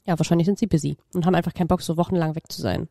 ja, 0.06 0.18
wahrscheinlich 0.18 0.46
sind 0.46 0.58
sie 0.58 0.66
busy 0.66 0.96
und 1.14 1.24
haben 1.24 1.34
einfach 1.34 1.54
keinen 1.54 1.68
Bock, 1.68 1.82
so 1.82 1.96
wochenlang 1.96 2.34
weg 2.34 2.50
zu 2.50 2.60
sein. 2.60 2.88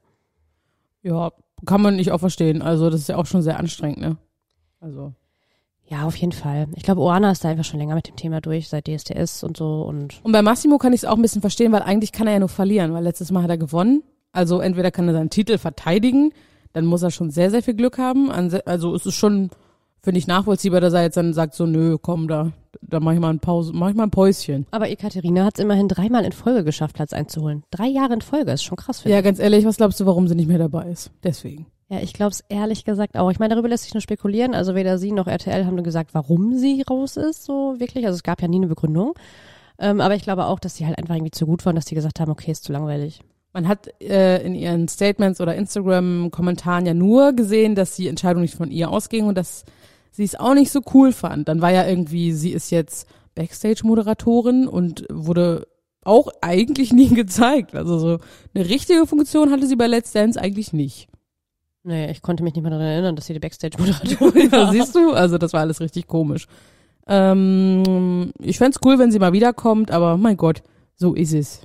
ja, 1.04 1.32
kann 1.66 1.82
man 1.82 1.96
nicht 1.96 2.12
auch 2.12 2.20
verstehen. 2.20 2.62
Also 2.62 2.90
das 2.90 3.02
ist 3.02 3.10
ja 3.10 3.18
auch 3.18 3.26
schon 3.26 3.42
sehr 3.42 3.60
anstrengend, 3.60 4.00
ne? 4.00 4.18
Also. 4.80 5.14
Ja, 5.90 6.06
auf 6.06 6.16
jeden 6.18 6.34
Fall. 6.34 6.68
Ich 6.76 6.84
glaube, 6.84 7.02
Oana 7.02 7.32
ist 7.32 7.44
da 7.44 7.50
einfach 7.50 7.64
schon 7.64 7.80
länger 7.80 7.96
mit 7.96 8.08
dem 8.08 8.18
Thema 8.18 8.42
durch, 8.42 8.68
seit 8.68 8.88
DSDS 8.88 9.44
und 9.44 9.56
so 9.56 9.84
und 9.84 10.20
Und 10.24 10.32
bei 10.34 10.42
Massimo 10.42 10.78
kann 10.78 10.92
ich 10.92 11.04
es 11.04 11.06
auch 11.06 11.16
ein 11.16 11.22
bisschen 11.22 11.42
verstehen, 11.42 11.72
weil 11.72 11.82
eigentlich 11.82 12.12
kann 12.12 12.28
er 12.28 12.34
ja 12.34 12.40
nur 12.40 12.50
verlieren, 12.50 12.94
weil 12.94 13.04
letztes 13.04 13.32
Mal 13.32 13.44
hat 13.44 13.50
er 13.50 13.58
gewonnen. 13.58 14.04
Also 14.34 14.60
entweder 14.60 14.92
kann 14.92 15.08
er 15.08 15.14
seinen 15.14 15.30
Titel 15.30 15.58
verteidigen, 15.58 16.32
dann 16.74 16.86
muss 16.86 17.04
er 17.04 17.12
schon 17.12 17.32
sehr, 17.32 17.50
sehr 17.50 17.64
viel 17.64 17.74
Glück 17.74 17.98
haben. 17.98 18.30
Also 18.30 18.94
es 18.94 19.06
ist 19.06 19.16
schon, 19.16 19.50
finde 20.02 20.20
ich, 20.20 20.28
nachvollziehbar, 20.28 20.82
dass 20.82 20.94
er 20.94 21.04
jetzt 21.04 21.18
dann 21.18 21.34
sagt 21.34 21.56
so, 21.56 21.66
nö, 21.66 21.98
komm, 21.98 22.28
da, 22.28 22.52
da 22.82 23.00
mach 23.00 23.14
ich 23.14 23.20
mal 23.20 23.30
ein 23.30 23.40
Pause, 23.40 23.72
mach 23.74 23.90
ich 23.90 23.96
mal 23.96 24.04
ein 24.04 24.12
Päuschen. 24.12 24.68
Aber 24.72 24.90
Ekaterina 24.90 25.46
hat 25.46 25.58
es 25.58 25.64
immerhin 25.64 25.88
dreimal 25.88 26.26
in 26.26 26.34
Folge 26.34 26.66
geschafft, 26.66 26.96
Platz 26.96 27.14
einzuholen. 27.14 27.64
Drei 27.72 27.88
Jahre 27.88 28.14
in 28.14 28.22
Folge, 28.22 28.52
ist 28.52 28.64
schon 28.64 28.78
krass, 28.78 29.00
finde 29.00 29.16
Ja, 29.16 29.22
ganz 29.22 29.40
ehrlich, 29.40 29.66
was 29.66 29.78
glaubst 29.78 30.00
du, 30.02 30.06
warum 30.06 30.28
sie 30.28 30.36
nicht 30.36 30.50
mehr 30.50 30.60
dabei 30.60 30.90
ist? 30.90 31.12
Deswegen. 31.24 31.66
Ja, 31.90 32.00
ich 32.02 32.14
glaube 32.14 32.32
es 32.32 32.44
ehrlich 32.50 32.84
gesagt 32.84 33.18
auch. 33.18 33.32
Ich 33.32 33.40
meine, 33.40 33.54
darüber 33.54 33.70
lässt 33.70 33.86
sich 33.86 33.94
nur 33.94 34.02
spekulieren. 34.02 34.54
Also 34.54 34.76
weder 34.76 34.98
sie 34.98 35.12
noch 35.12 35.28
RTL 35.28 35.66
haben 35.66 35.76
nur 35.76 35.84
gesagt, 35.84 36.14
warum 36.14 36.58
sie 36.58 36.82
raus 36.82 37.16
ist, 37.16 37.46
so 37.46 37.76
wirklich. 37.80 38.06
Also 38.06 38.16
es 38.18 38.24
gab 38.24 38.42
ja 38.42 38.48
nie 38.48 38.58
eine 38.58 38.68
Begründung. 38.68 39.14
Ähm, 39.80 40.02
aber 40.02 40.16
ich 40.16 40.24
glaube 40.24 40.46
auch, 40.46 40.60
dass 40.60 40.76
sie 40.76 40.86
halt 40.86 40.98
einfach 40.98 41.16
irgendwie 41.16 41.32
zu 41.32 41.46
gut 41.46 41.66
waren, 41.66 41.76
dass 41.76 41.86
die 41.86 41.96
gesagt 41.96 42.20
haben, 42.20 42.32
okay, 42.32 42.52
ist 42.52 42.64
zu 42.64 42.74
langweilig. 42.74 43.22
Man 43.54 43.68
hat 43.68 43.90
äh, 44.02 44.44
in 44.46 44.54
ihren 44.54 44.88
Statements 44.88 45.40
oder 45.40 45.56
Instagram-Kommentaren 45.56 46.86
ja 46.86 46.94
nur 46.94 47.34
gesehen, 47.34 47.76
dass 47.76 47.96
die 47.96 48.08
Entscheidung 48.08 48.42
nicht 48.42 48.56
von 48.56 48.70
ihr 48.70 48.90
ausging 48.90 49.26
und 49.26 49.38
dass 49.38 49.64
sie 50.12 50.24
es 50.24 50.36
auch 50.36 50.56
nicht 50.56 50.72
so 50.72 50.82
cool 50.94 51.14
fand. 51.14 51.48
Dann 51.48 51.62
war 51.62 51.72
ja 51.72 51.88
irgendwie, 51.88 52.34
sie 52.34 52.52
ist 52.52 52.70
jetzt 52.70 53.08
Backstage-Moderatorin 53.36 54.68
und 54.68 55.06
wurde 55.10 55.68
auch 56.04 56.28
eigentlich 56.42 56.92
nie 56.94 57.10
gezeigt. 57.10 57.76
Also 57.76 57.98
so 57.98 58.20
eine 58.54 58.68
richtige 58.68 59.08
Funktion 59.08 59.52
hatte 59.52 59.68
sie 59.68 59.76
bei 59.76 59.88
Let's 59.88 60.12
Dance 60.12 60.40
eigentlich 60.42 60.74
nicht. 60.74 61.08
Nee, 61.88 62.12
ich 62.12 62.22
konnte 62.22 62.44
mich 62.44 62.54
nicht 62.54 62.64
mehr 62.64 62.72
daran 62.72 62.86
erinnern, 62.86 63.16
dass 63.16 63.28
sie 63.28 63.34
die 63.34 63.40
Backstage-Moderatorin 63.40 64.50
ja, 64.50 64.52
war. 64.52 64.72
siehst 64.74 64.94
du? 64.94 65.14
Also 65.14 65.38
das 65.38 65.54
war 65.54 65.62
alles 65.62 65.80
richtig 65.80 66.06
komisch. 66.06 66.46
Ähm, 67.08 68.34
ich 68.42 68.58
fänd's 68.58 68.80
cool, 68.84 69.00
wenn 69.00 69.10
sie 69.10 69.20
mal 69.20 69.32
wiederkommt, 69.32 69.90
aber 69.92 70.18
mein 70.18 70.36
Gott, 70.36 70.64
so 70.96 71.14
ist 71.14 71.34
es. 71.34 71.62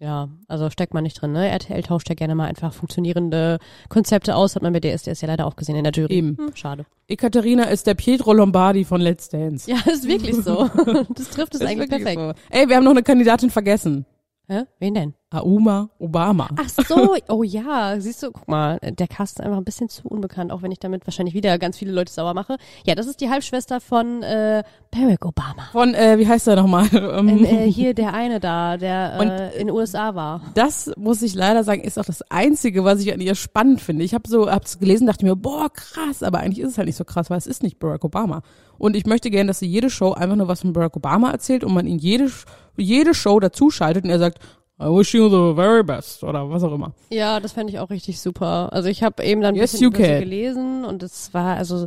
Ja, 0.00 0.30
also 0.48 0.68
steckt 0.68 0.94
man 0.94 1.04
nicht 1.04 1.22
drin, 1.22 1.30
ne? 1.30 1.48
RTL 1.48 1.80
tauscht 1.84 2.08
ja 2.08 2.16
gerne 2.16 2.34
mal 2.34 2.46
einfach 2.46 2.74
funktionierende 2.74 3.60
Konzepte 3.88 4.34
aus, 4.34 4.56
hat 4.56 4.64
man 4.64 4.72
bei 4.72 4.80
DSDS 4.80 5.20
ja 5.20 5.28
leider 5.28 5.46
auch 5.46 5.54
gesehen 5.54 5.76
in 5.76 5.84
der 5.84 5.92
Jury. 5.92 6.12
Eben. 6.12 6.36
Hm, 6.36 6.56
schade. 6.56 6.84
Ekaterina 7.06 7.62
ist 7.66 7.86
der 7.86 7.94
Pietro 7.94 8.32
Lombardi 8.32 8.84
von 8.84 9.00
Let's 9.00 9.28
Dance. 9.28 9.70
Ja, 9.70 9.76
ist 9.86 10.08
wirklich 10.08 10.34
so. 10.34 10.68
Das 11.14 11.30
trifft 11.30 11.54
es 11.54 11.60
eigentlich 11.60 11.88
perfekt. 11.88 12.20
so. 12.20 12.32
Ey, 12.50 12.68
wir 12.68 12.74
haben 12.74 12.82
noch 12.82 12.90
eine 12.90 13.04
Kandidatin 13.04 13.50
vergessen. 13.50 14.06
Hä? 14.48 14.64
Wen 14.80 14.94
denn? 14.94 15.14
Auma 15.40 15.88
Obama. 15.98 16.48
Ach 16.56 16.68
so, 16.68 17.16
oh 17.28 17.42
ja, 17.42 17.98
siehst 17.98 18.22
du, 18.22 18.30
guck 18.32 18.48
mal, 18.48 18.78
der 18.82 19.08
Cast 19.08 19.38
ist 19.38 19.44
einfach 19.44 19.58
ein 19.58 19.64
bisschen 19.64 19.88
zu 19.88 20.06
unbekannt, 20.08 20.52
auch 20.52 20.62
wenn 20.62 20.72
ich 20.72 20.78
damit 20.78 21.06
wahrscheinlich 21.06 21.34
wieder 21.34 21.58
ganz 21.58 21.78
viele 21.78 21.92
Leute 21.92 22.12
sauer 22.12 22.34
mache. 22.34 22.56
Ja, 22.84 22.94
das 22.94 23.06
ist 23.06 23.20
die 23.20 23.30
Halbschwester 23.30 23.80
von 23.80 24.22
äh, 24.22 24.62
Barack 24.90 25.24
Obama. 25.24 25.68
Von, 25.72 25.94
äh, 25.94 26.18
wie 26.18 26.26
heißt 26.28 26.46
er 26.48 26.56
nochmal? 26.56 26.88
Ähm, 26.92 27.28
Ähm, 27.28 27.44
äh, 27.44 27.70
hier 27.70 27.94
der 27.94 28.14
eine 28.14 28.40
da, 28.40 28.76
der 28.76 29.16
Und, 29.20 29.28
äh, 29.28 29.52
in 29.52 29.66
den 29.66 29.70
USA 29.76 30.14
war. 30.14 30.40
das 30.54 30.90
muss 30.96 31.20
ich 31.22 31.34
leider 31.34 31.64
sagen, 31.64 31.82
ist 31.82 31.98
auch 31.98 32.04
das 32.04 32.22
Einzige, 32.30 32.84
was 32.84 33.00
ich 33.00 33.12
an 33.12 33.20
ihr 33.20 33.34
spannend 33.34 33.80
finde. 33.80 34.04
Ich 34.04 34.14
habe 34.14 34.28
so, 34.28 34.50
hab's 34.50 34.78
gelesen, 34.78 35.06
dachte 35.06 35.24
mir, 35.24 35.36
boah, 35.36 35.68
krass, 35.72 36.22
aber 36.22 36.38
eigentlich 36.40 36.60
ist 36.60 36.70
es 36.72 36.78
halt 36.78 36.86
nicht 36.86 36.96
so 36.96 37.04
krass, 37.04 37.28
weil 37.30 37.38
es 37.38 37.46
ist 37.46 37.62
nicht 37.62 37.78
Barack 37.78 38.04
Obama. 38.04 38.42
Und 38.78 38.96
ich 38.96 39.06
möchte 39.06 39.30
gerne, 39.30 39.48
dass 39.48 39.58
sie 39.60 39.66
jede 39.66 39.90
Show 39.90 40.12
einfach 40.12 40.36
nur 40.36 40.48
was 40.48 40.60
von 40.62 40.72
Barack 40.72 40.96
Obama 40.96 41.30
erzählt 41.30 41.64
und 41.64 41.72
man 41.74 41.86
ihn 41.86 41.98
jede, 41.98 42.30
jede 42.76 43.14
Show 43.14 43.38
dazuschaltet 43.40 44.04
und 44.04 44.10
er 44.10 44.18
sagt, 44.18 44.38
I 44.82 44.86
wish 44.86 45.14
you 45.14 45.28
the 45.28 45.54
very 45.54 45.82
best 45.84 46.24
oder 46.24 46.50
was 46.50 46.64
auch 46.64 46.72
immer. 46.72 46.92
Ja, 47.10 47.38
das 47.40 47.52
fände 47.52 47.72
ich 47.72 47.78
auch 47.78 47.90
richtig 47.90 48.20
super. 48.20 48.72
Also 48.72 48.88
ich 48.88 49.02
habe 49.02 49.22
eben 49.24 49.40
dann 49.40 49.54
ein 49.54 49.58
Yes, 49.58 49.72
bisschen 49.72 49.92
gelesen 49.92 50.84
und 50.84 51.02
es 51.02 51.32
war, 51.32 51.56
also 51.56 51.86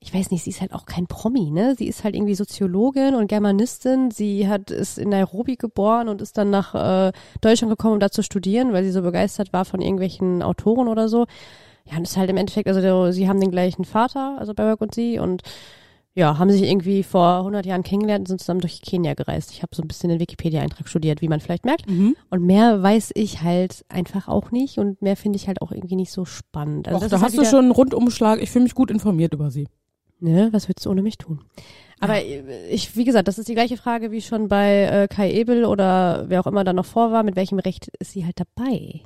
ich 0.00 0.12
weiß 0.12 0.32
nicht, 0.32 0.42
sie 0.42 0.50
ist 0.50 0.60
halt 0.60 0.72
auch 0.72 0.84
kein 0.84 1.06
Promi, 1.06 1.50
ne? 1.52 1.76
Sie 1.78 1.86
ist 1.86 2.02
halt 2.02 2.16
irgendwie 2.16 2.34
Soziologin 2.34 3.14
und 3.14 3.28
Germanistin. 3.28 4.10
Sie 4.10 4.48
hat 4.48 4.72
ist 4.72 4.98
in 4.98 5.10
Nairobi 5.10 5.54
geboren 5.54 6.08
und 6.08 6.20
ist 6.20 6.36
dann 6.36 6.50
nach 6.50 6.74
äh, 6.74 7.12
Deutschland 7.40 7.70
gekommen, 7.70 7.94
um 7.94 8.00
da 8.00 8.10
zu 8.10 8.24
studieren, 8.24 8.72
weil 8.72 8.82
sie 8.82 8.90
so 8.90 9.02
begeistert 9.02 9.52
war 9.52 9.64
von 9.64 9.80
irgendwelchen 9.80 10.42
Autoren 10.42 10.88
oder 10.88 11.08
so. 11.08 11.26
Ja, 11.84 11.96
und 11.96 12.02
ist 12.02 12.16
halt 12.16 12.30
im 12.30 12.36
Endeffekt, 12.36 12.66
also 12.66 12.80
der, 12.80 13.12
sie 13.12 13.28
haben 13.28 13.40
den 13.40 13.52
gleichen 13.52 13.84
Vater, 13.84 14.36
also 14.38 14.54
Barack 14.54 14.80
und 14.80 14.92
sie 14.94 15.20
und 15.20 15.42
ja, 16.14 16.38
haben 16.38 16.50
sich 16.50 16.62
irgendwie 16.62 17.02
vor 17.02 17.38
100 17.38 17.64
Jahren 17.64 17.82
kennengelernt 17.82 18.22
und 18.22 18.26
sind 18.26 18.40
zusammen 18.40 18.60
durch 18.60 18.82
Kenia 18.82 19.14
gereist. 19.14 19.50
Ich 19.52 19.62
habe 19.62 19.74
so 19.74 19.82
ein 19.82 19.88
bisschen 19.88 20.10
den 20.10 20.20
Wikipedia-Eintrag 20.20 20.88
studiert, 20.88 21.22
wie 21.22 21.28
man 21.28 21.40
vielleicht 21.40 21.64
merkt. 21.64 21.86
Und 22.28 22.44
mehr 22.44 22.82
weiß 22.82 23.12
ich 23.14 23.42
halt 23.42 23.84
einfach 23.88 24.28
auch 24.28 24.50
nicht 24.50 24.78
und 24.78 25.00
mehr 25.00 25.16
finde 25.16 25.36
ich 25.36 25.48
halt 25.48 25.62
auch 25.62 25.72
irgendwie 25.72 25.96
nicht 25.96 26.12
so 26.12 26.24
spannend. 26.24 26.88
Also 26.88 26.96
Och, 26.96 27.00
da 27.08 27.16
ist 27.16 27.22
hast 27.22 27.38
halt 27.38 27.46
du 27.46 27.50
schon 27.50 27.64
einen 27.64 27.70
Rundumschlag. 27.70 28.42
Ich 28.42 28.50
fühle 28.50 28.64
mich 28.64 28.74
gut 28.74 28.90
informiert 28.90 29.32
über 29.32 29.50
sie. 29.50 29.68
Ne, 30.20 30.50
was 30.52 30.68
würdest 30.68 30.86
du 30.86 30.90
ohne 30.90 31.02
mich 31.02 31.18
tun? 31.18 31.40
Aber 31.98 32.20
ich, 32.70 32.96
wie 32.96 33.04
gesagt, 33.04 33.28
das 33.28 33.38
ist 33.38 33.48
die 33.48 33.54
gleiche 33.54 33.76
Frage 33.76 34.10
wie 34.10 34.20
schon 34.20 34.48
bei 34.48 34.82
äh, 34.82 35.08
Kai 35.08 35.32
Ebel 35.32 35.64
oder 35.64 36.24
wer 36.28 36.40
auch 36.40 36.46
immer 36.46 36.64
da 36.64 36.72
noch 36.72 36.84
vor 36.84 37.12
war. 37.12 37.22
Mit 37.22 37.36
welchem 37.36 37.58
Recht 37.58 37.88
ist 38.00 38.12
sie 38.12 38.24
halt 38.24 38.38
dabei? 38.38 39.02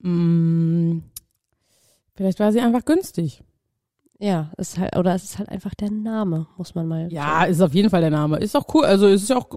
Mm, 0.00 1.00
vielleicht 2.14 2.40
war 2.40 2.50
sie 2.50 2.60
einfach 2.60 2.84
günstig. 2.84 3.42
Ja, 4.20 4.50
ist 4.56 4.78
halt, 4.78 4.96
oder 4.96 5.14
es 5.14 5.24
ist 5.24 5.38
halt 5.38 5.48
einfach 5.48 5.74
der 5.74 5.90
Name, 5.90 6.46
muss 6.56 6.74
man 6.74 6.86
mal. 6.88 7.12
Ja, 7.12 7.44
ist 7.44 7.60
auf 7.60 7.72
jeden 7.74 7.88
Fall 7.90 8.00
der 8.00 8.10
Name. 8.10 8.38
Ist 8.38 8.56
auch 8.56 8.66
cool. 8.74 8.84
Also 8.84 9.06
es 9.06 9.22
ist 9.22 9.28
ja 9.30 9.36
auch, 9.36 9.48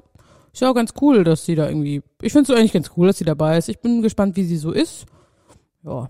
ist 0.53 0.61
ja 0.61 0.69
auch 0.69 0.75
ganz 0.75 0.93
cool, 1.01 1.23
dass 1.23 1.45
sie 1.45 1.55
da 1.55 1.67
irgendwie. 1.67 2.03
Ich 2.21 2.31
finde 2.31 2.51
es 2.53 2.57
eigentlich 2.57 2.73
ganz 2.73 2.91
cool, 2.95 3.07
dass 3.07 3.17
sie 3.17 3.25
dabei 3.25 3.57
ist. 3.57 3.69
Ich 3.69 3.79
bin 3.79 4.01
gespannt, 4.03 4.35
wie 4.35 4.43
sie 4.43 4.57
so 4.57 4.71
ist. 4.71 5.05
Ja, 5.83 6.09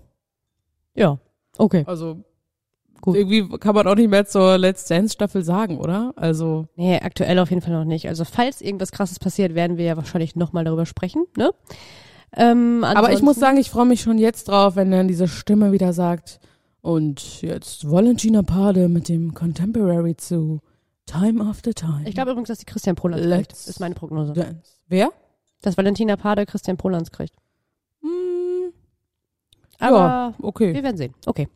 Ja, 0.94 1.18
okay. 1.56 1.84
also 1.86 2.18
Gut. 3.00 3.16
irgendwie 3.16 3.48
kann 3.58 3.74
man 3.74 3.86
auch 3.86 3.94
nicht 3.94 4.10
mehr 4.10 4.26
zur 4.26 4.58
Let's 4.58 4.84
Dance 4.84 5.14
Staffel 5.14 5.42
sagen, 5.42 5.78
oder? 5.78 6.12
Also 6.16 6.66
Nee, 6.76 7.00
aktuell 7.00 7.38
auf 7.38 7.48
jeden 7.48 7.62
Fall 7.62 7.72
noch 7.72 7.84
nicht. 7.86 8.06
Also 8.06 8.24
falls 8.26 8.60
irgendwas 8.60 8.92
krasses 8.92 9.18
passiert, 9.18 9.54
werden 9.54 9.78
wir 9.78 9.86
ja 9.86 9.96
wahrscheinlich 9.96 10.36
nochmal 10.36 10.64
darüber 10.64 10.84
sprechen, 10.84 11.24
ne? 11.38 11.52
Ähm, 12.36 12.84
Aber 12.84 13.12
ich 13.12 13.22
muss 13.22 13.36
sagen, 13.36 13.56
ich 13.58 13.70
freue 13.70 13.86
mich 13.86 14.02
schon 14.02 14.18
jetzt 14.18 14.48
drauf, 14.48 14.76
wenn 14.76 14.90
dann 14.90 15.08
diese 15.08 15.26
Stimme 15.26 15.72
wieder 15.72 15.92
sagt, 15.92 16.38
und 16.82 17.42
jetzt 17.42 17.90
Valentina 17.90 18.42
Pade 18.42 18.88
mit 18.88 19.08
dem 19.08 19.34
Contemporary 19.34 20.16
zu 20.16 20.60
Time 21.06 21.42
After 21.44 21.72
Time. 21.72 22.02
Ich 22.04 22.14
glaube 22.14 22.32
übrigens, 22.32 22.48
dass 22.48 22.58
die 22.58 22.66
Christian 22.66 22.96
Polans 22.96 23.24
Let's 23.24 23.46
kriegt. 23.46 23.68
Ist 23.68 23.80
meine 23.80 23.94
Prognose. 23.94 24.32
Dance. 24.32 24.72
Wer? 24.88 25.10
Dass 25.62 25.76
Valentina 25.76 26.16
Pade 26.16 26.44
Christian 26.44 26.76
Polans 26.76 27.10
kriegt. 27.10 27.34
Hm, 28.02 28.72
Aber 29.78 29.96
ja, 29.96 30.34
okay. 30.42 30.74
wir 30.74 30.82
werden 30.82 30.96
sehen. 30.96 31.14
Okay. 31.24 31.48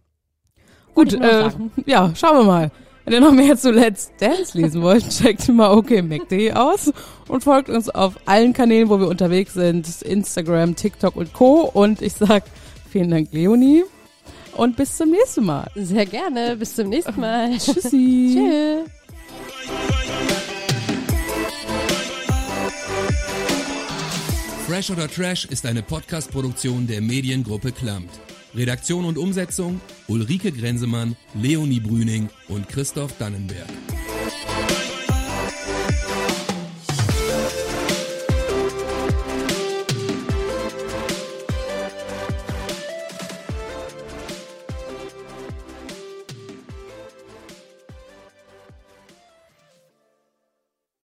Gut, 0.95 1.13
äh, 1.13 1.51
ja, 1.87 2.15
schauen 2.15 2.39
wir 2.39 2.45
mal. 2.45 2.71
Wenn 3.05 3.15
ihr 3.15 3.21
noch 3.21 3.33
mehr 3.33 3.57
zu 3.57 3.71
Let's 3.71 4.11
Dance 4.19 4.57
lesen 4.59 4.83
wollt, 4.83 5.09
checkt 5.11 5.49
mal 5.49 5.71
okmac.de 5.77 6.53
aus 6.53 6.93
und 7.29 7.45
folgt 7.45 7.69
uns 7.69 7.89
auf 7.89 8.17
allen 8.27 8.53
Kanälen, 8.53 8.89
wo 8.89 8.99
wir 8.99 9.09
unterwegs 9.09 9.55
sind. 9.55 10.03
Instagram, 10.03 10.77
TikTok 10.77 11.17
und 11.17 11.33
Co. 11.33 11.63
Und 11.73 12.01
ich 12.03 12.15
sag 12.15 12.45
vielen 12.91 13.11
Dank, 13.11 13.29
Leonie. 13.33 13.85
Und 14.57 14.77
bis 14.77 14.97
zum 14.97 15.11
nächsten 15.11 15.45
Mal. 15.45 15.71
Sehr 15.75 16.07
gerne. 16.07 16.57
Bis 16.57 16.75
zum 16.75 16.89
nächsten 16.89 17.21
Mal. 17.21 17.51
Tschüssi. 17.59 18.35
Tschüss. 18.35 18.91
Fresh 24.67 24.91
oder 24.91 25.09
Trash 25.09 25.45
ist 25.45 25.65
eine 25.65 25.83
Podcast-Produktion 25.83 26.87
der 26.87 27.01
Mediengruppe 27.01 27.71
Klamt. 27.71 28.11
Redaktion 28.55 29.05
und 29.05 29.19
Umsetzung 29.19 29.81
Ulrike 30.09 30.51
Grenzemann, 30.51 31.17
Leonie 31.35 31.81
Brüning 31.81 32.31
und 32.49 32.69
Christoph 32.69 33.17
Dannenberg. 33.19 33.69